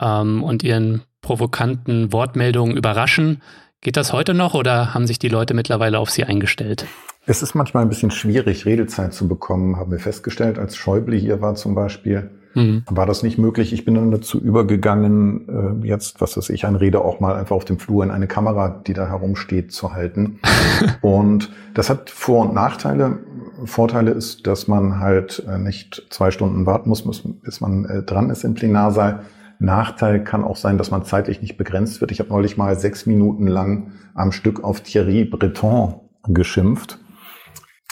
[0.00, 3.40] ähm, und Ihren provokanten Wortmeldungen überraschen.
[3.80, 6.86] Geht das heute noch oder haben sich die Leute mittlerweile auf Sie eingestellt?
[7.26, 11.40] Es ist manchmal ein bisschen schwierig, Redezeit zu bekommen, haben wir festgestellt, als Schäuble hier
[11.40, 12.84] war zum Beispiel mhm.
[12.90, 13.72] war das nicht möglich.
[13.72, 17.56] Ich bin dann dazu übergegangen, äh, jetzt, was weiß ich, ein Rede auch mal einfach
[17.56, 20.40] auf dem Flur in eine Kamera, die da herumsteht, zu halten.
[21.00, 23.18] und das hat Vor- und Nachteile.
[23.64, 27.02] Vorteile ist, dass man halt äh, nicht zwei Stunden warten muss,
[27.42, 29.20] bis man äh, dran ist im Plenarsaal.
[29.58, 32.10] Nachteil kann auch sein, dass man zeitlich nicht begrenzt wird.
[32.10, 36.98] Ich habe neulich mal sechs Minuten lang am Stück auf Thierry Breton geschimpft.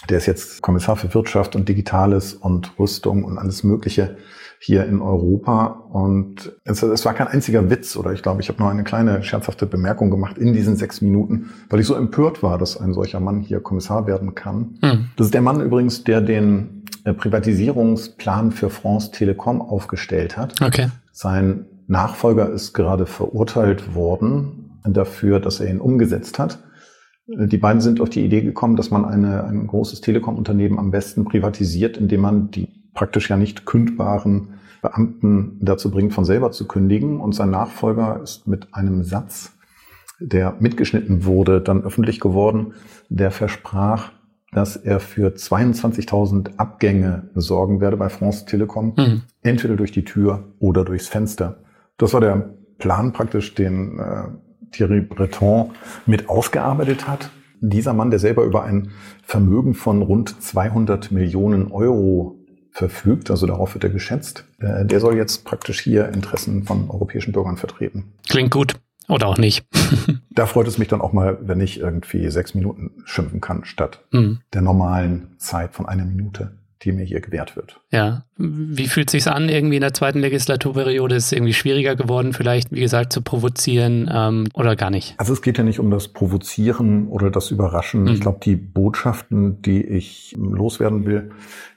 [0.08, 4.16] Der ist jetzt Kommissar für Wirtschaft und Digitales und Rüstung und alles Mögliche
[4.64, 5.66] hier in Europa.
[5.90, 9.24] Und es, es war kein einziger Witz oder ich glaube, ich habe nur eine kleine
[9.24, 13.18] scherzhafte Bemerkung gemacht in diesen sechs Minuten, weil ich so empört war, dass ein solcher
[13.18, 14.78] Mann hier Kommissar werden kann.
[14.80, 15.06] Mhm.
[15.16, 20.62] Das ist der Mann übrigens, der den äh, Privatisierungsplan für France Telekom aufgestellt hat.
[20.62, 20.88] Okay.
[21.10, 26.60] Sein Nachfolger ist gerade verurteilt worden dafür, dass er ihn umgesetzt hat.
[27.26, 31.24] Die beiden sind auf die Idee gekommen, dass man eine, ein großes Telekom-Unternehmen am besten
[31.24, 37.20] privatisiert, indem man die praktisch ja nicht kündbaren Beamten dazu bringt, von selber zu kündigen.
[37.20, 39.52] Und sein Nachfolger ist mit einem Satz,
[40.18, 42.74] der mitgeschnitten wurde, dann öffentlich geworden,
[43.08, 44.10] der versprach,
[44.52, 49.22] dass er für 22.000 Abgänge sorgen werde bei France Telekom, mhm.
[49.42, 51.60] entweder durch die Tür oder durchs Fenster.
[51.96, 54.24] Das war der Plan praktisch, den äh,
[54.72, 55.70] Thierry Breton
[56.06, 57.30] mit ausgearbeitet hat.
[57.60, 58.90] Dieser Mann, der selber über ein
[59.22, 62.41] Vermögen von rund 200 Millionen Euro
[62.72, 67.32] verfügt, also darauf wird er geschätzt, äh, der soll jetzt praktisch hier Interessen von europäischen
[67.32, 68.12] Bürgern vertreten.
[68.28, 68.74] Klingt gut.
[69.08, 69.66] Oder auch nicht.
[70.30, 74.00] da freut es mich dann auch mal, wenn ich irgendwie sechs Minuten schimpfen kann, statt
[74.10, 74.38] mhm.
[74.54, 76.52] der normalen Zeit von einer Minute,
[76.84, 77.80] die mir hier gewährt wird.
[77.90, 79.48] Ja, wie fühlt sich's an?
[79.48, 84.10] Irgendwie in der zweiten Legislaturperiode ist es irgendwie schwieriger geworden, vielleicht, wie gesagt, zu provozieren
[84.12, 85.14] ähm, oder gar nicht?
[85.18, 88.02] Also es geht ja nicht um das Provozieren oder das Überraschen.
[88.02, 88.08] Mhm.
[88.08, 91.30] Ich glaube, die Botschaften, die ich loswerden will,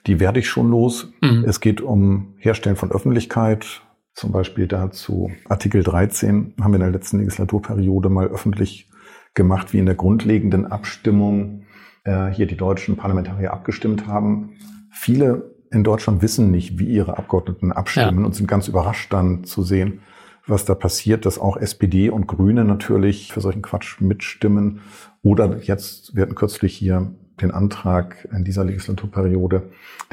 [0.07, 1.11] die werde ich schon los.
[1.21, 1.45] Mhm.
[1.47, 3.81] Es geht um Herstellen von Öffentlichkeit.
[4.13, 8.87] Zum Beispiel dazu Artikel 13 haben wir in der letzten Legislaturperiode mal öffentlich
[9.33, 11.65] gemacht, wie in der grundlegenden Abstimmung
[12.05, 14.55] äh, hier die deutschen Parlamentarier abgestimmt haben.
[14.97, 18.25] Viele in Deutschland wissen nicht, wie ihre Abgeordneten abstimmen ja.
[18.25, 19.99] und sind ganz überrascht dann zu sehen,
[20.47, 24.79] was da passiert, dass auch SPD und Grüne natürlich für solchen Quatsch mitstimmen.
[25.21, 29.63] Oder jetzt, wir hatten kürzlich hier den Antrag in dieser Legislaturperiode,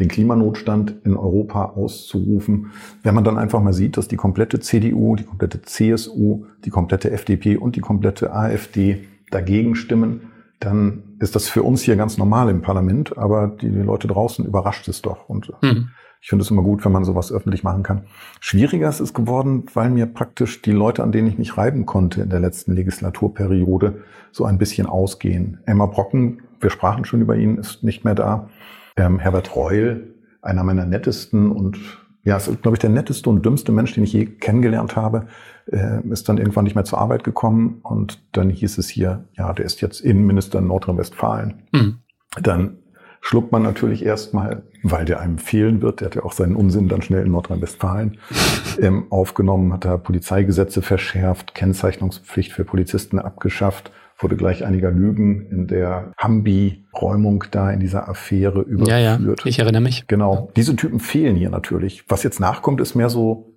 [0.01, 2.73] den Klimanotstand in Europa auszurufen.
[3.05, 7.12] Wenn man dann einfach mal sieht, dass die komplette CDU, die komplette CSU, die komplette
[7.12, 10.32] FDP und die komplette AfD dagegen stimmen,
[10.64, 14.44] dann ist das für uns hier ganz normal im Parlament, aber die, die Leute draußen
[14.44, 15.29] überrascht es doch.
[15.29, 15.88] Und äh, mhm.
[16.20, 18.03] ich finde es immer gut, wenn man sowas öffentlich machen kann.
[18.40, 22.22] Schwieriger ist es geworden, weil mir praktisch die Leute, an denen ich mich reiben konnte
[22.22, 25.59] in der letzten Legislaturperiode, so ein bisschen ausgehen.
[25.66, 28.48] Emma Brocken, wir sprachen schon über ihn, ist nicht mehr da.
[28.96, 33.72] Ähm, Herbert Reul, einer meiner nettesten und ja, ist, glaube ich, der netteste und dümmste
[33.72, 35.26] Mensch, den ich je kennengelernt habe,
[35.66, 39.52] äh, ist dann irgendwann nicht mehr zur Arbeit gekommen und dann hieß es hier, ja,
[39.52, 41.62] der ist jetzt Innenminister in Nordrhein-Westfalen.
[41.72, 41.98] Mhm.
[42.40, 42.78] Dann
[43.20, 46.88] schluckt man natürlich erstmal, weil der einem fehlen wird, der hat ja auch seinen Unsinn
[46.88, 48.18] dann schnell in Nordrhein-Westfalen
[48.80, 53.90] ähm, aufgenommen, hat da Polizeigesetze verschärft, Kennzeichnungspflicht für Polizisten abgeschafft,
[54.22, 58.88] wurde gleich einiger Lügen in der Hambi-Räumung da in dieser Affäre überführt.
[58.88, 60.06] Ja, ja, ich erinnere mich.
[60.06, 60.50] Genau.
[60.56, 62.04] Diese Typen fehlen hier natürlich.
[62.08, 63.54] Was jetzt nachkommt, ist mehr so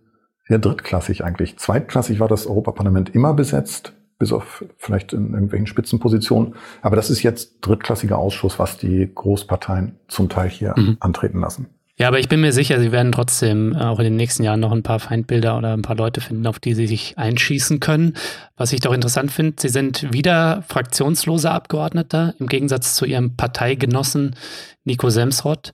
[0.47, 1.57] sehr drittklassig eigentlich.
[1.57, 6.55] Zweitklassig war das Europaparlament immer besetzt, bis auf vielleicht in irgendwelchen Spitzenpositionen.
[6.81, 10.97] Aber das ist jetzt drittklassiger Ausschuss, was die Großparteien zum Teil hier mhm.
[10.99, 11.67] antreten lassen.
[11.97, 14.59] Ja, aber ich bin mir sicher, sie werden trotzdem äh, auch in den nächsten Jahren
[14.59, 18.15] noch ein paar Feindbilder oder ein paar Leute finden, auf die sie sich einschießen können.
[18.57, 24.35] Was ich doch interessant finde, sie sind wieder fraktionsloser Abgeordneter im Gegensatz zu ihrem Parteigenossen
[24.83, 25.73] Nico Semsrott.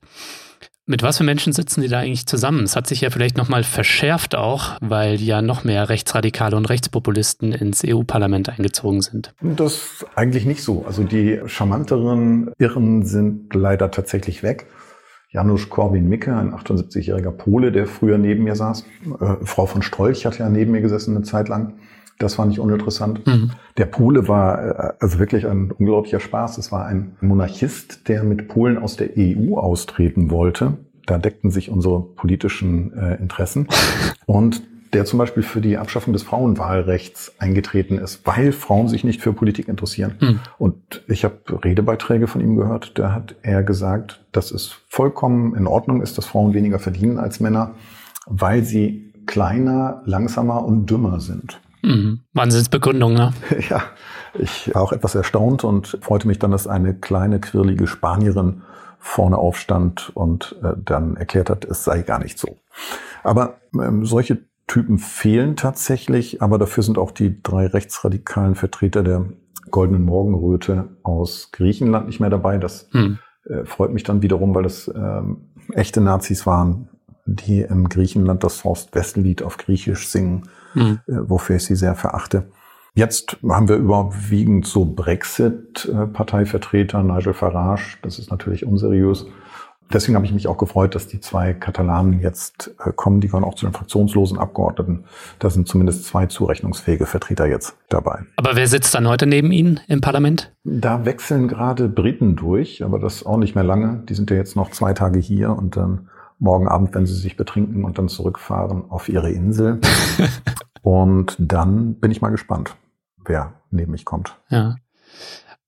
[0.88, 2.64] Mit was für Menschen sitzen Sie da eigentlich zusammen?
[2.64, 7.54] Es hat sich ja vielleicht nochmal verschärft auch, weil ja noch mehr Rechtsradikale und Rechtspopulisten
[7.54, 9.34] ins EU-Parlament eingezogen sind.
[9.42, 10.84] Das eigentlich nicht so.
[10.86, 14.66] Also die charmanteren Irren sind leider tatsächlich weg.
[15.32, 18.84] Janusz Korwin-Mikke, ein 78-jähriger Pole, der früher neben mir saß.
[19.20, 21.76] Äh, Frau von Strolch hat ja neben mir gesessen eine Zeit lang.
[22.20, 23.26] Das fand ich uninteressant.
[23.26, 23.52] Mhm.
[23.78, 26.58] Der Pole war äh, also wirklich ein unglaublicher Spaß.
[26.58, 30.78] Es war ein Monarchist, der mit Polen aus der EU austreten wollte.
[31.06, 33.68] Da deckten sich unsere politischen äh, Interessen.
[34.26, 39.22] Und der zum Beispiel für die Abschaffung des Frauenwahlrechts eingetreten ist, weil Frauen sich nicht
[39.22, 40.16] für Politik interessieren.
[40.20, 40.40] Mhm.
[40.58, 45.68] Und ich habe Redebeiträge von ihm gehört, da hat er gesagt, dass es vollkommen in
[45.68, 47.76] Ordnung ist, dass Frauen weniger verdienen als Männer,
[48.26, 51.62] weil sie kleiner, langsamer und dümmer sind.
[51.84, 52.22] Mhm.
[52.34, 53.34] Wahnsinnsbegründung, ne?
[53.70, 53.84] ja,
[54.38, 58.62] ich war auch etwas erstaunt und freute mich dann, dass eine kleine, quirlige Spanierin
[59.00, 62.60] vorne aufstand und äh, dann erklärt hat, es sei gar nicht so.
[63.24, 69.26] Aber ähm, solche Typen fehlen tatsächlich, aber dafür sind auch die drei rechtsradikalen Vertreter der
[69.70, 72.58] Goldenen Morgenröte aus Griechenland nicht mehr dabei.
[72.58, 73.18] Das hm.
[73.50, 76.88] äh, freut mich dann wiederum, weil das ähm, echte Nazis waren,
[77.26, 81.02] die in Griechenland das Horst Wessel-Lied auf Griechisch singen, hm.
[81.06, 82.50] äh, wofür ich sie sehr verachte.
[82.94, 89.26] Jetzt haben wir überwiegend so Brexit-Parteivertreter, Nigel Farage, das ist natürlich unseriös,
[89.94, 93.22] Deswegen habe ich mich auch gefreut, dass die zwei Katalanen jetzt äh, kommen.
[93.22, 95.06] Die gehören auch zu den fraktionslosen Abgeordneten.
[95.40, 98.24] Da sind zumindest zwei zurechnungsfähige Vertreter jetzt dabei.
[98.38, 100.54] Aber wer sitzt dann heute neben Ihnen im Parlament?
[100.64, 104.04] Da wechseln gerade Briten durch, aber das auch nicht mehr lange.
[104.08, 107.38] Die sind ja jetzt noch zwei Tage hier und dann morgen Abend, wenn sie sich
[107.38, 109.80] betrinken und dann zurückfahren auf ihre Insel.
[110.82, 112.76] und dann bin ich mal gespannt,
[113.24, 114.38] wer neben mich kommt.
[114.50, 114.76] Ja.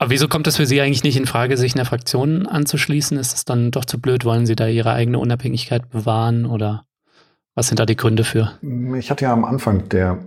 [0.04, 3.18] Aber wieso kommt es für Sie eigentlich nicht in Frage, sich einer Fraktion anzuschließen?
[3.18, 4.26] Ist es dann doch zu blöd?
[4.26, 6.84] Wollen Sie da Ihre eigene Unabhängigkeit bewahren oder
[7.56, 8.52] was sind da die Gründe für?
[9.00, 10.20] Ich hatte ja am Anfang der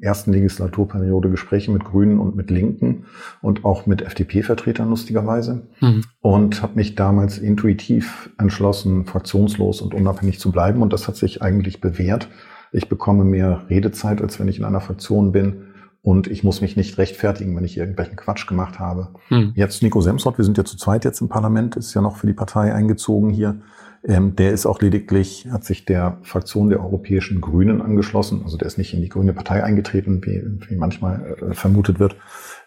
[0.00, 3.04] ersten Legislaturperiode Gespräche mit Grünen und mit Linken
[3.42, 6.04] und auch mit FDP-Vertretern lustigerweise mhm.
[6.20, 11.42] und habe mich damals intuitiv entschlossen, fraktionslos und unabhängig zu bleiben und das hat sich
[11.42, 12.30] eigentlich bewährt.
[12.72, 15.67] Ich bekomme mehr Redezeit, als wenn ich in einer Fraktion bin
[16.08, 19.08] und ich muss mich nicht rechtfertigen, wenn ich irgendwelchen Quatsch gemacht habe.
[19.28, 19.52] Hm.
[19.54, 22.26] Jetzt Nico Semsrott, wir sind ja zu zweit jetzt im Parlament, ist ja noch für
[22.26, 23.60] die Partei eingezogen hier.
[24.02, 28.40] Ähm, der ist auch lediglich, hat sich der Fraktion der Europäischen Grünen angeschlossen.
[28.42, 32.16] Also der ist nicht in die Grüne Partei eingetreten, wie, wie manchmal äh, vermutet wird,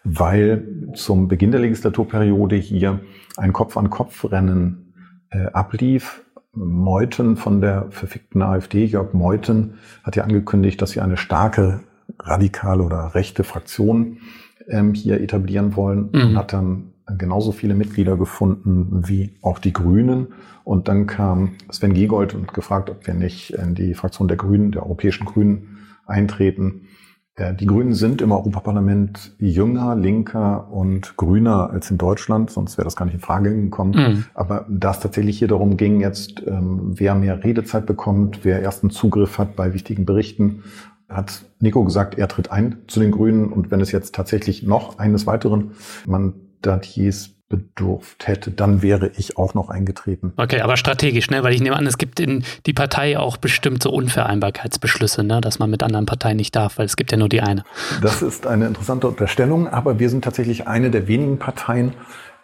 [0.04, 3.00] weil zum Beginn der Legislaturperiode hier
[3.36, 4.94] ein Kopf-an-Kopf-Rennen
[5.30, 11.16] äh, ablief Meuthen von der verfickten AfD, Jörg Meuthen, hat ja angekündigt, dass sie eine
[11.16, 11.80] starke
[12.18, 14.18] radikale oder rechte Fraktion
[14.68, 16.20] ähm, hier etablieren wollen mhm.
[16.20, 20.28] und hat dann genauso viele Mitglieder gefunden wie auch die Grünen.
[20.64, 24.72] Und dann kam Sven Giegold und gefragt, ob wir nicht in die Fraktion der Grünen,
[24.72, 26.82] der europäischen Grünen eintreten.
[27.34, 32.84] Äh, die Grünen sind im Europaparlament jünger, linker und grüner als in Deutschland, sonst wäre
[32.84, 33.92] das gar nicht in Frage gekommen.
[33.92, 34.24] Mhm.
[34.34, 38.90] Aber da es tatsächlich hier darum ging, jetzt ähm, wer mehr Redezeit bekommt, wer ersten
[38.90, 40.62] Zugriff hat bei wichtigen Berichten,
[41.12, 44.98] hat Nico gesagt, er tritt ein zu den Grünen und wenn es jetzt tatsächlich noch
[44.98, 45.72] eines weiteren
[46.06, 50.32] Mandatiers bedurft hätte, dann wäre ich auch noch eingetreten.
[50.38, 51.42] Okay, aber strategisch, ne?
[51.42, 55.42] Weil ich nehme an, es gibt in die Partei auch bestimmt so Unvereinbarkeitsbeschlüsse, ne?
[55.42, 57.64] dass man mit anderen Parteien nicht darf, weil es gibt ja nur die eine.
[58.00, 61.92] Das ist eine interessante Unterstellung, aber wir sind tatsächlich eine der wenigen Parteien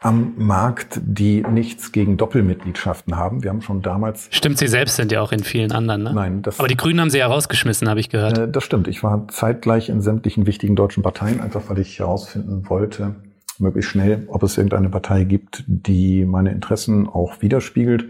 [0.01, 3.43] am Markt, die nichts gegen Doppelmitgliedschaften haben.
[3.43, 4.29] Wir haben schon damals.
[4.31, 6.13] Stimmt, Sie selbst sind ja auch in vielen anderen, ne?
[6.15, 6.59] Nein, das.
[6.59, 8.39] Aber die Grünen haben Sie ja rausgeschmissen, habe ich gehört.
[8.39, 8.87] Äh, das stimmt.
[8.87, 13.17] Ich war zeitgleich in sämtlichen wichtigen deutschen Parteien, einfach weil ich herausfinden wollte,
[13.59, 18.07] möglichst schnell, ob es irgendeine Partei gibt, die meine Interessen auch widerspiegelt.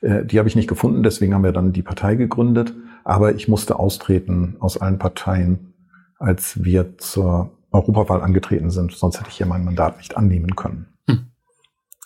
[0.00, 2.74] Äh, die habe ich nicht gefunden, deswegen haben wir dann die Partei gegründet.
[3.04, 5.74] Aber ich musste austreten aus allen Parteien,
[6.20, 8.92] als wir zur Europawahl angetreten sind.
[8.92, 10.86] Sonst hätte ich hier mein Mandat nicht annehmen können.
[11.08, 11.31] Hm.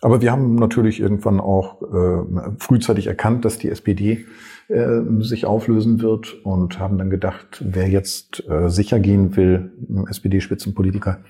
[0.02, 4.26] Aber wir haben natürlich irgendwann auch äh, frühzeitig erkannt, dass die SPD
[4.68, 9.72] äh, sich auflösen wird und haben dann gedacht, wer jetzt äh, sicher gehen will,
[10.08, 11.20] SPD-Spitzenpolitiker,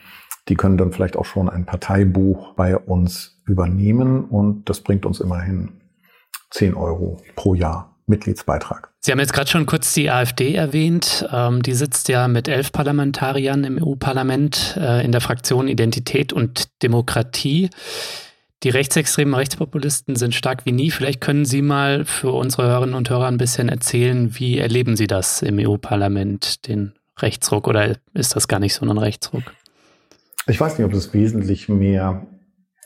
[0.48, 5.20] die können dann vielleicht auch schon ein Parteibuch bei uns übernehmen und das bringt uns
[5.20, 5.70] immerhin
[6.50, 8.92] 10 Euro pro Jahr Mitgliedsbeitrag.
[9.00, 11.28] Sie haben jetzt gerade schon kurz die AfD erwähnt.
[11.32, 16.82] Ähm, die sitzt ja mit elf Parlamentariern im EU-Parlament äh, in der Fraktion Identität und
[16.82, 17.70] Demokratie.
[18.62, 20.90] Die rechtsextremen Rechtspopulisten sind stark wie nie.
[20.90, 25.06] Vielleicht können Sie mal für unsere Hörerinnen und Hörer ein bisschen erzählen, wie erleben Sie
[25.06, 29.54] das im EU-Parlament, den Rechtsruck, oder ist das gar nicht so ein Rechtsruck?
[30.46, 32.26] Ich weiß nicht, ob es wesentlich mehr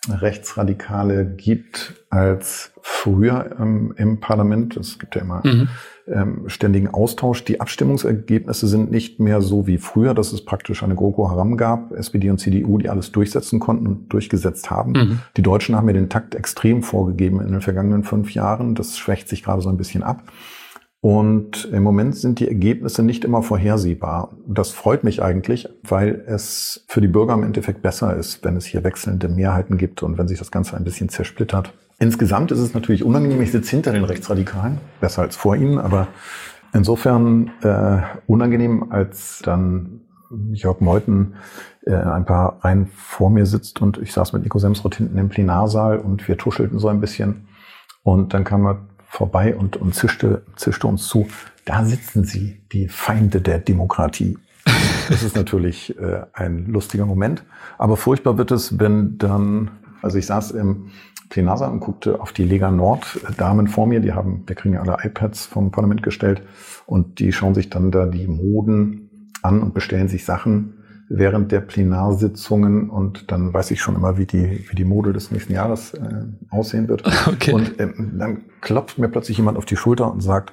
[0.08, 4.76] Rechtsradikale gibt als früher ähm, im Parlament.
[4.78, 5.68] Es gibt ja immer mhm.
[6.08, 7.44] ähm, ständigen Austausch.
[7.44, 11.92] Die Abstimmungsergebnisse sind nicht mehr so wie früher, dass es praktisch eine GroKo Haram gab,
[11.92, 14.92] SPD und CDU, die alles durchsetzen konnten und durchgesetzt haben.
[14.92, 15.18] Mhm.
[15.36, 18.74] Die Deutschen haben mir den Takt extrem vorgegeben in den vergangenen fünf Jahren.
[18.74, 20.22] Das schwächt sich gerade so ein bisschen ab.
[21.02, 24.36] Und im Moment sind die Ergebnisse nicht immer vorhersehbar.
[24.46, 28.66] Das freut mich eigentlich, weil es für die Bürger im Endeffekt besser ist, wenn es
[28.66, 31.72] hier wechselnde Mehrheiten gibt und wenn sich das Ganze ein bisschen zersplittert.
[31.98, 33.40] Insgesamt ist es natürlich unangenehm.
[33.40, 36.08] Ich sitze hinter den Rechtsradikalen, besser als vor ihnen, aber
[36.74, 40.00] insofern äh, unangenehm, als dann
[40.52, 41.34] Jörg Meuthen
[41.86, 45.28] äh, ein paar Reihen vor mir sitzt und ich saß mit Nico Semsrott hinten im
[45.28, 47.48] Plenarsaal und wir tuschelten so ein bisschen.
[48.02, 48.78] Und dann kam er
[49.10, 51.26] vorbei und, und zischte, zischte uns zu,
[51.64, 54.38] da sitzen sie, die Feinde der Demokratie.
[55.08, 57.42] Das ist natürlich äh, ein lustiger Moment.
[57.76, 60.90] Aber furchtbar wird es, wenn dann, also ich saß im
[61.28, 64.80] Plenarsaal und guckte auf die Lega Nord Damen vor mir, die haben, wir kriegen ja
[64.80, 66.42] alle iPads vom Parlament gestellt
[66.86, 70.79] und die schauen sich dann da die Moden an und bestellen sich Sachen
[71.10, 75.32] während der Plenarsitzungen und dann weiß ich schon immer, wie die, wie die Mode des
[75.32, 77.02] nächsten Jahres äh, aussehen wird.
[77.26, 77.52] Okay.
[77.52, 80.52] Und ähm, dann klopft mir plötzlich jemand auf die Schulter und sagt,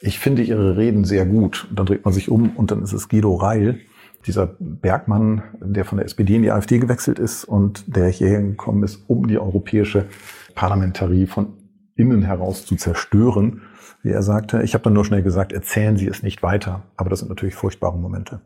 [0.00, 1.66] ich finde Ihre Reden sehr gut.
[1.68, 3.80] Und dann dreht man sich um und dann ist es Guido Reil,
[4.26, 8.82] dieser Bergmann, der von der SPD in die AfD gewechselt ist und der hierher gekommen
[8.82, 10.06] ist, um die europäische
[10.54, 11.54] Parlamentarie von
[11.96, 13.62] innen heraus zu zerstören.
[14.02, 16.82] Wie er sagte, ich habe dann nur schnell gesagt, erzählen Sie es nicht weiter.
[16.96, 18.40] Aber das sind natürlich furchtbare Momente.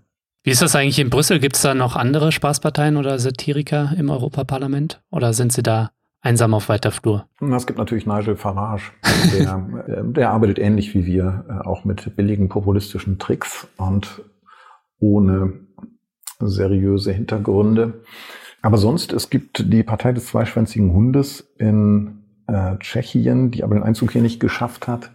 [0.44, 1.40] Wie ist das eigentlich in Brüssel?
[1.40, 5.02] Gibt es da noch andere Spaßparteien oder Satiriker im Europaparlament?
[5.10, 7.26] Oder sind Sie da einsam auf weiter Flur?
[7.40, 8.92] Es gibt natürlich Nigel Farage.
[9.32, 14.22] Der, äh, der arbeitet ähnlich wie wir, äh, auch mit billigen populistischen Tricks und
[15.00, 15.60] ohne
[16.40, 18.04] seriöse Hintergründe.
[18.62, 23.84] Aber sonst, es gibt die Partei des zweischwänzigen Hundes in äh, Tschechien, die aber den
[23.84, 25.10] Einzug hier nicht geschafft hat.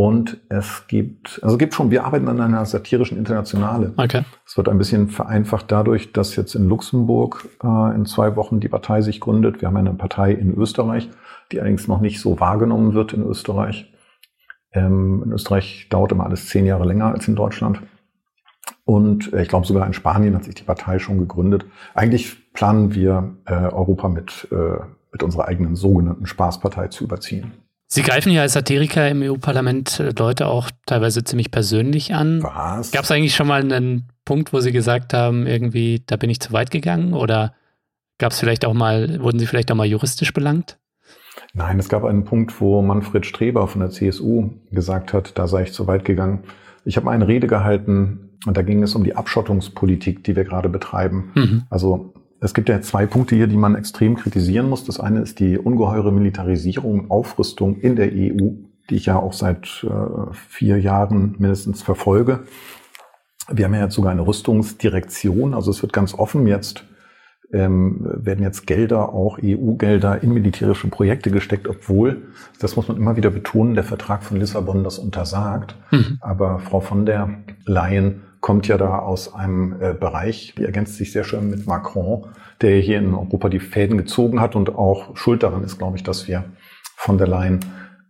[0.00, 3.92] Und es gibt, also es gibt schon, wir arbeiten an einer satirischen Internationale.
[3.98, 4.24] Okay.
[4.46, 8.70] Es wird ein bisschen vereinfacht dadurch, dass jetzt in Luxemburg äh, in zwei Wochen die
[8.70, 9.60] Partei sich gründet.
[9.60, 11.10] Wir haben eine Partei in Österreich,
[11.52, 13.92] die allerdings noch nicht so wahrgenommen wird in Österreich.
[14.72, 17.82] Ähm, in Österreich dauert immer alles zehn Jahre länger als in Deutschland.
[18.86, 21.66] Und äh, ich glaube sogar in Spanien hat sich die Partei schon gegründet.
[21.92, 24.78] Eigentlich planen wir äh, Europa mit, äh,
[25.12, 27.52] mit unserer eigenen sogenannten Spaßpartei zu überziehen.
[27.92, 32.40] Sie greifen ja als Satiriker im EU-Parlament äh, Leute auch teilweise ziemlich persönlich an.
[32.40, 32.92] Was?
[32.92, 36.38] Gab es eigentlich schon mal einen Punkt, wo Sie gesagt haben, irgendwie, da bin ich
[36.38, 37.14] zu weit gegangen?
[37.14, 37.52] Oder
[38.18, 40.78] gab es vielleicht auch mal, wurden Sie vielleicht auch mal juristisch belangt?
[41.52, 45.64] Nein, es gab einen Punkt, wo Manfred Streber von der CSU gesagt hat, da sei
[45.64, 46.44] ich zu weit gegangen.
[46.84, 50.68] Ich habe eine Rede gehalten und da ging es um die Abschottungspolitik, die wir gerade
[50.68, 51.32] betreiben.
[51.34, 51.62] Mhm.
[51.70, 54.84] Also es gibt ja zwei Punkte hier, die man extrem kritisieren muss.
[54.84, 58.52] Das eine ist die ungeheure Militarisierung und Aufrüstung in der EU,
[58.88, 62.40] die ich ja auch seit äh, vier Jahren mindestens verfolge.
[63.52, 66.84] Wir haben ja jetzt sogar eine Rüstungsdirektion, also es wird ganz offen jetzt
[67.52, 72.28] ähm, werden jetzt Gelder, auch EU-Gelder, in militärische Projekte gesteckt, obwohl,
[72.60, 75.74] das muss man immer wieder betonen, der Vertrag von Lissabon das untersagt.
[75.90, 76.18] Mhm.
[76.20, 81.12] Aber Frau von der Leyen kommt ja da aus einem äh, Bereich, die ergänzt sich
[81.12, 82.26] sehr schön mit Macron,
[82.60, 86.02] der hier in Europa die Fäden gezogen hat und auch schuld daran ist, glaube ich,
[86.02, 86.44] dass wir
[86.96, 87.60] von der Leyen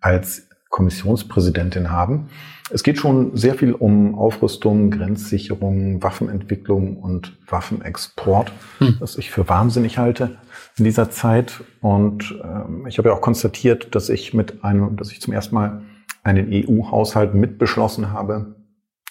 [0.00, 2.28] als Kommissionspräsidentin haben.
[2.72, 8.96] Es geht schon sehr viel um Aufrüstung, Grenzsicherung, Waffenentwicklung und Waffenexport, hm.
[9.00, 10.38] was ich für wahnsinnig halte
[10.78, 11.64] in dieser Zeit.
[11.80, 15.56] Und ähm, ich habe ja auch konstatiert, dass ich mit einem, dass ich zum ersten
[15.56, 15.82] Mal
[16.22, 18.54] einen EU-Haushalt mitbeschlossen habe,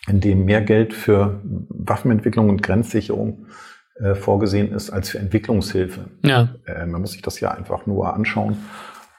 [0.09, 1.39] in dem mehr Geld für
[1.69, 3.45] Waffenentwicklung und Grenzsicherung
[3.99, 6.05] äh, vorgesehen ist als für Entwicklungshilfe.
[6.23, 6.49] Ja.
[6.65, 8.57] Äh, man muss sich das ja einfach nur anschauen.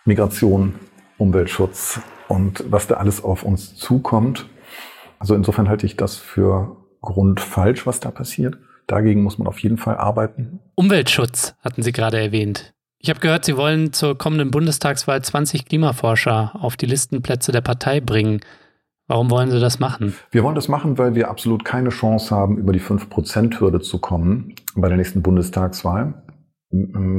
[0.05, 0.74] Migration,
[1.18, 4.47] Umweltschutz, und was da alles auf uns zukommt.
[5.18, 8.57] Also insofern halte ich das für grundfalsch, was da passiert.
[8.86, 10.61] Dagegen muss man auf jeden Fall arbeiten.
[10.76, 12.72] Umweltschutz hatten Sie gerade erwähnt.
[12.99, 18.01] Ich habe gehört, Sie wollen zur kommenden Bundestagswahl 20 Klimaforscher auf die Listenplätze der Partei
[18.01, 18.41] bringen.
[19.11, 20.15] Warum wollen Sie das machen?
[20.31, 24.55] Wir wollen das machen, weil wir absolut keine Chance haben, über die 5-Prozent-Hürde zu kommen
[24.77, 26.23] bei der nächsten Bundestagswahl.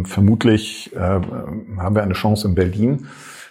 [0.05, 3.07] Vermutlich äh, haben wir eine Chance in Berlin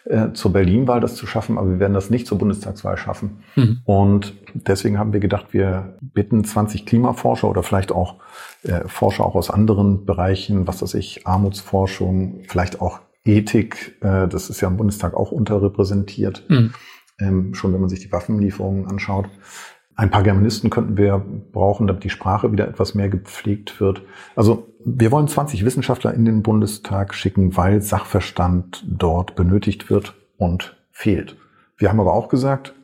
[0.07, 3.43] äh, zur Berlin-Wahl das zu schaffen, aber wir werden das nicht zur Bundestagswahl schaffen.
[3.57, 3.81] Mhm.
[3.85, 8.15] Und deswegen haben wir gedacht, wir bitten 20 Klimaforscher oder vielleicht auch
[8.63, 14.49] äh, Forscher auch aus anderen Bereichen, was weiß ich, Armutsforschung, vielleicht auch Ethik, äh, das
[14.49, 16.73] ist ja im Bundestag auch unterrepräsentiert, mhm.
[17.21, 19.29] Ähm, schon wenn man sich die Waffenlieferungen anschaut.
[19.97, 24.03] Ein paar Germanisten könnten wir brauchen, damit die Sprache wieder etwas mehr gepflegt wird.
[24.35, 30.77] Also wir wollen 20 Wissenschaftler in den Bundestag schicken, weil Sachverstand dort benötigt wird und
[30.91, 31.37] fehlt.
[31.77, 32.75] Wir haben aber auch gesagt,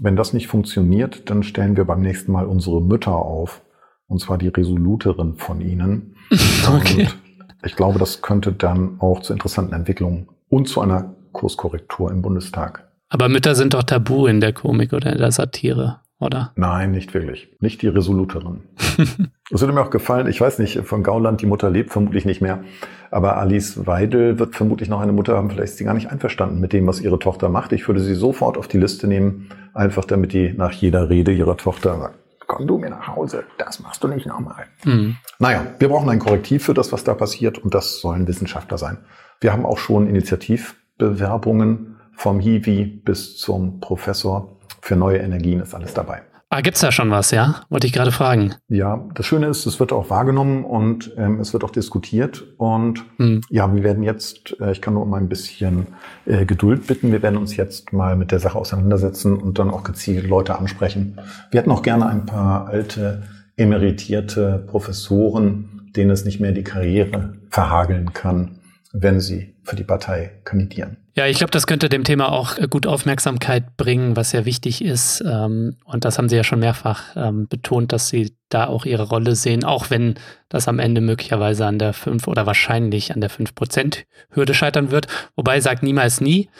[0.00, 3.62] wenn das nicht funktioniert, dann stellen wir beim nächsten Mal unsere Mütter auf.
[4.06, 6.16] Und zwar die resoluteren von ihnen.
[6.68, 7.02] Okay.
[7.02, 12.20] Und ich glaube, das könnte dann auch zu interessanten Entwicklungen und zu einer Kurskorrektur im
[12.20, 12.87] Bundestag.
[13.08, 16.52] Aber Mütter sind doch tabu in der Komik oder in der Satire oder?
[16.56, 17.48] Nein, nicht wirklich.
[17.60, 18.62] Nicht die Resoluterin.
[19.50, 22.42] Es würde mir auch gefallen, ich weiß nicht, von Gauland, die Mutter lebt vermutlich nicht
[22.42, 22.62] mehr,
[23.10, 26.60] aber Alice Weidel wird vermutlich noch eine Mutter haben, vielleicht ist sie gar nicht einverstanden
[26.60, 27.72] mit dem, was ihre Tochter macht.
[27.72, 31.56] Ich würde sie sofort auf die Liste nehmen, einfach damit die nach jeder Rede ihrer
[31.56, 34.66] Tochter sagt, komm du mir nach Hause, das machst du nicht nochmal.
[34.84, 35.16] Mhm.
[35.38, 38.98] Naja, wir brauchen ein Korrektiv für das, was da passiert und das sollen Wissenschaftler sein.
[39.40, 45.94] Wir haben auch schon Initiativbewerbungen vom Hiwi bis zum Professor für neue Energien ist alles
[45.94, 46.22] dabei.
[46.50, 47.62] Ah, gibt's da schon was, ja?
[47.68, 48.54] Wollte ich gerade fragen.
[48.68, 52.42] Ja, das Schöne ist, es wird auch wahrgenommen und ähm, es wird auch diskutiert.
[52.56, 53.42] Und hm.
[53.50, 55.88] ja, wir werden jetzt, äh, ich kann nur um ein bisschen
[56.24, 59.84] äh, Geduld bitten, wir werden uns jetzt mal mit der Sache auseinandersetzen und dann auch
[59.84, 61.20] gezielt Leute ansprechen.
[61.50, 63.24] Wir hätten auch gerne ein paar alte,
[63.56, 68.58] emeritierte Professoren, denen es nicht mehr die Karriere verhageln kann,
[68.92, 70.96] wenn sie für die Partei kandidieren.
[71.18, 74.84] Ja, ich glaube, das könnte dem Thema auch äh, gut Aufmerksamkeit bringen, was ja wichtig
[74.84, 75.20] ist.
[75.26, 79.08] Ähm, und das haben Sie ja schon mehrfach ähm, betont, dass Sie da auch Ihre
[79.08, 80.14] Rolle sehen, auch wenn
[80.48, 85.08] das am Ende möglicherweise an der 5 oder wahrscheinlich an der 5-Prozent-Hürde scheitern wird.
[85.34, 86.50] Wobei sagt niemals nie.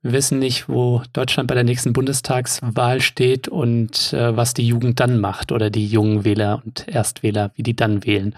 [0.00, 5.00] Wir wissen nicht, wo Deutschland bei der nächsten Bundestagswahl steht und äh, was die Jugend
[5.00, 8.36] dann macht oder die jungen Wähler und Erstwähler, wie die dann wählen.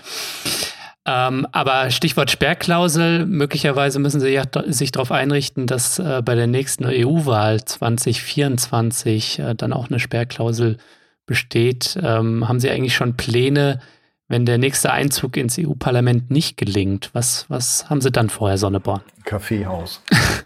[1.07, 6.49] Ähm, aber Stichwort Sperrklausel, möglicherweise müssen Sie ja sich darauf einrichten, dass äh, bei der
[6.49, 10.79] nächsten EU-Wahl 2024 äh, dann auch eine Sperrklausel
[11.25, 11.97] besteht.
[12.03, 13.81] Ähm, haben Sie eigentlich schon Pläne,
[14.27, 17.11] wenn der nächste Einzug ins EU-Parlament nicht gelingt?
[17.13, 19.03] Was, was haben Sie dann vorher, Sonneborn?
[19.25, 20.03] Kaffeehaus.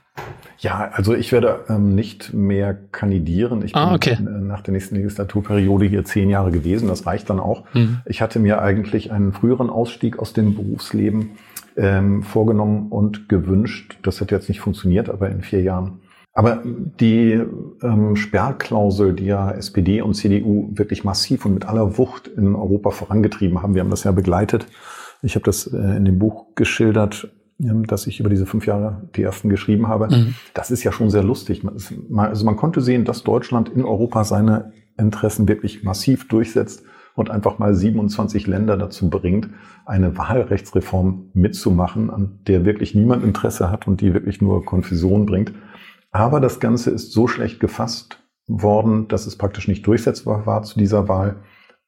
[0.61, 3.63] Ja, also ich werde ähm, nicht mehr kandidieren.
[3.65, 6.87] Ich ah, bin äh, nach der nächsten Legislaturperiode hier zehn Jahre gewesen.
[6.89, 7.65] Das reicht dann auch.
[7.73, 8.01] Mhm.
[8.05, 11.31] Ich hatte mir eigentlich einen früheren Ausstieg aus dem Berufsleben
[11.79, 13.99] ähm, vorgenommen und gewünscht.
[14.03, 16.01] Das hat jetzt nicht funktioniert, aber in vier Jahren.
[16.35, 17.43] Aber die
[17.83, 22.91] ähm, Sperrklausel, die ja SPD und CDU wirklich massiv und mit aller Wucht in Europa
[22.91, 24.67] vorangetrieben haben, wir haben das ja begleitet.
[25.23, 27.31] Ich habe das äh, in dem Buch geschildert,
[27.87, 30.09] dass ich über diese fünf Jahre die ersten geschrieben habe.
[30.09, 30.35] Mhm.
[30.55, 31.63] Das ist ja schon sehr lustig.
[32.17, 36.85] Also man konnte sehen, dass Deutschland in Europa seine Interessen wirklich massiv durchsetzt.
[37.17, 39.51] und einfach mal 27 Länder dazu bringt,
[39.85, 45.53] eine Wahlrechtsreform mitzumachen, an der wirklich niemand Interesse hat und die wirklich nur Konfusion bringt.
[46.13, 50.79] Aber das Ganze ist so schlecht gefasst worden, dass es praktisch nicht durchsetzbar war zu
[50.79, 51.43] dieser Wahl.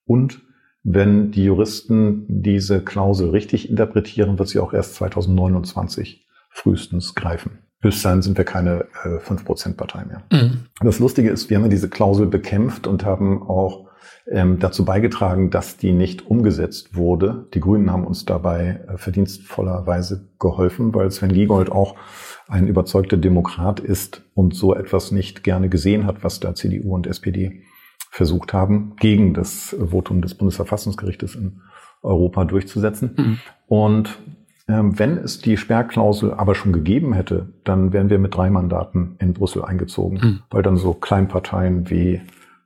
[0.04, 0.42] Und
[0.84, 7.58] wenn die Juristen diese Klausel richtig interpretieren, wird sie auch erst 2029 frühestens greifen.
[7.80, 10.22] Bis dahin sind wir keine äh, 5%-Partei mehr.
[10.32, 10.66] Mhm.
[10.80, 13.88] Das Lustige ist, wir haben ja diese Klausel bekämpft und haben auch
[14.30, 17.48] ähm, dazu beigetragen, dass die nicht umgesetzt wurde.
[17.54, 21.96] Die Grünen haben uns dabei äh, verdienstvollerweise geholfen, weil Sven Giegold auch
[22.48, 27.06] ein überzeugter Demokrat ist und so etwas nicht gerne gesehen hat, was da CDU und
[27.06, 27.62] SPD
[28.12, 31.62] versucht haben, gegen das Votum des Bundesverfassungsgerichtes in
[32.02, 33.14] Europa durchzusetzen.
[33.16, 33.38] Mhm.
[33.66, 34.18] Und
[34.68, 39.16] ähm, wenn es die Sperrklausel aber schon gegeben hätte, dann wären wir mit drei Mandaten
[39.18, 40.42] in Brüssel eingezogen, mhm.
[40.50, 42.20] weil dann so Kleinparteien wie,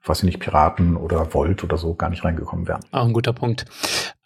[0.05, 2.81] weiß ich nicht, Piraten oder Volt oder so gar nicht reingekommen wären.
[2.91, 3.67] Auch ein guter Punkt.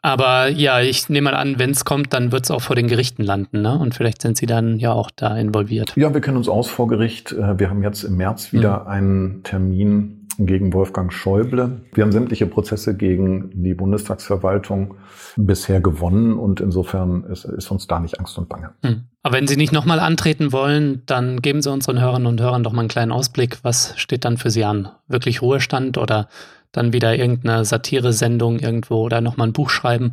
[0.01, 2.89] Aber ja, ich nehme mal an, wenn es kommt, dann wird es auch vor den
[2.89, 3.79] Gerichten landen, ne?
[3.79, 5.93] Und vielleicht sind Sie dann ja auch da involviert.
[5.97, 7.33] Ja, wir kennen uns aus vor Gericht.
[7.33, 8.87] Äh, wir haben jetzt im März wieder mhm.
[8.87, 11.83] einen Termin gegen Wolfgang Schäuble.
[11.93, 14.95] Wir haben sämtliche Prozesse gegen die Bundestagsverwaltung
[15.37, 18.71] bisher gewonnen und insofern ist, ist uns da nicht Angst und Bange.
[18.85, 19.05] Hm.
[19.23, 22.73] Aber wenn Sie nicht nochmal antreten wollen, dann geben Sie unseren Hörern und Hörern doch
[22.73, 23.59] mal einen kleinen Ausblick.
[23.63, 24.89] Was steht dann für Sie an?
[25.09, 26.29] Wirklich Ruhestand oder
[26.73, 30.13] dann wieder irgendeine Satire-Sendung irgendwo oder nochmal ein Buch schreiben?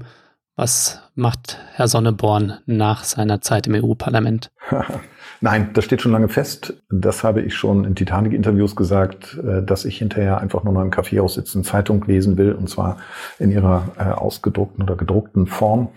[0.55, 4.51] Was macht Herr Sonneborn nach seiner Zeit im EU-Parlament?
[5.41, 6.81] Nein, das steht schon lange fest.
[6.89, 10.91] Das habe ich schon in Titanic-Interviews gesagt, äh, dass ich hinterher einfach nur noch im
[10.91, 12.97] Kaffeehaus sitzen, Zeitung lesen will, und zwar
[13.39, 15.89] in ihrer äh, ausgedruckten oder gedruckten Form.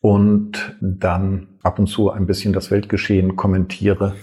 [0.00, 4.14] Und dann ab und zu ein bisschen das Weltgeschehen kommentiere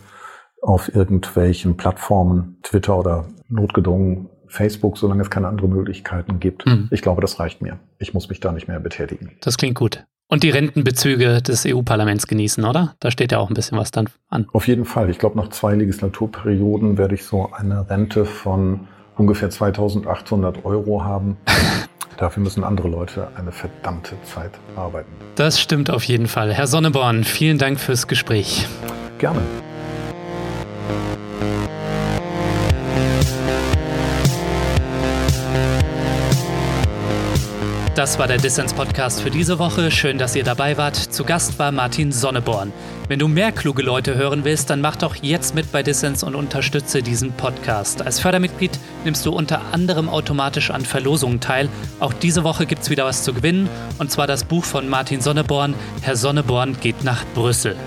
[0.61, 6.65] auf irgendwelchen Plattformen, Twitter oder notgedrungen Facebook, solange es keine anderen Möglichkeiten gibt.
[6.65, 6.87] Mhm.
[6.91, 7.79] Ich glaube, das reicht mir.
[7.99, 9.31] Ich muss mich da nicht mehr betätigen.
[9.41, 10.05] Das klingt gut.
[10.27, 12.95] Und die Rentenbezüge des EU-Parlaments genießen, oder?
[12.99, 14.47] Da steht ja auch ein bisschen was dann an.
[14.53, 15.09] Auf jeden Fall.
[15.11, 21.37] Ich glaube, nach zwei Legislaturperioden werde ich so eine Rente von ungefähr 2800 Euro haben.
[22.17, 25.11] Dafür müssen andere Leute eine verdammte Zeit arbeiten.
[25.35, 26.53] Das stimmt auf jeden Fall.
[26.53, 28.67] Herr Sonneborn, vielen Dank fürs Gespräch.
[29.19, 29.41] Gerne.
[37.95, 39.89] Das war der Dissens-Podcast für diese Woche.
[39.89, 40.97] Schön, dass ihr dabei wart.
[40.97, 42.73] Zu Gast war Martin Sonneborn.
[43.07, 46.35] Wenn du mehr kluge Leute hören willst, dann mach doch jetzt mit bei Dissens und
[46.35, 48.01] unterstütze diesen Podcast.
[48.01, 51.69] Als Fördermitglied nimmst du unter anderem automatisch an Verlosungen teil.
[52.01, 55.21] Auch diese Woche gibt es wieder was zu gewinnen, und zwar das Buch von Martin
[55.21, 55.73] Sonneborn.
[56.01, 57.77] Herr Sonneborn geht nach Brüssel.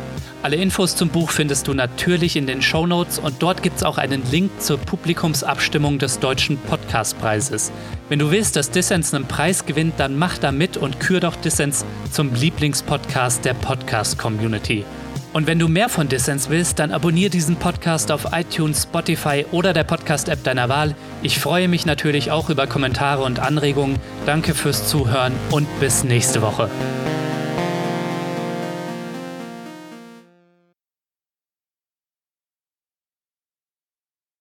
[0.41, 3.82] Alle Infos zum Buch findest du natürlich in den Show Notes und dort gibt es
[3.82, 7.72] auch einen Link zur Publikumsabstimmung des Deutschen Podcastpreises.
[8.09, 11.34] Wenn du willst, dass Dissens einen Preis gewinnt, dann mach da mit und kür doch
[11.34, 14.84] Dissens zum Lieblingspodcast der Podcast-Community.
[15.32, 19.72] Und wenn du mehr von Dissens willst, dann abonniere diesen Podcast auf iTunes, Spotify oder
[19.72, 20.95] der Podcast-App deiner Wahl.
[21.22, 23.99] Ich freue mich natürlich auch über Kommentare und Anregungen.
[24.24, 26.70] Danke fürs Zuhören und bis nächste Woche.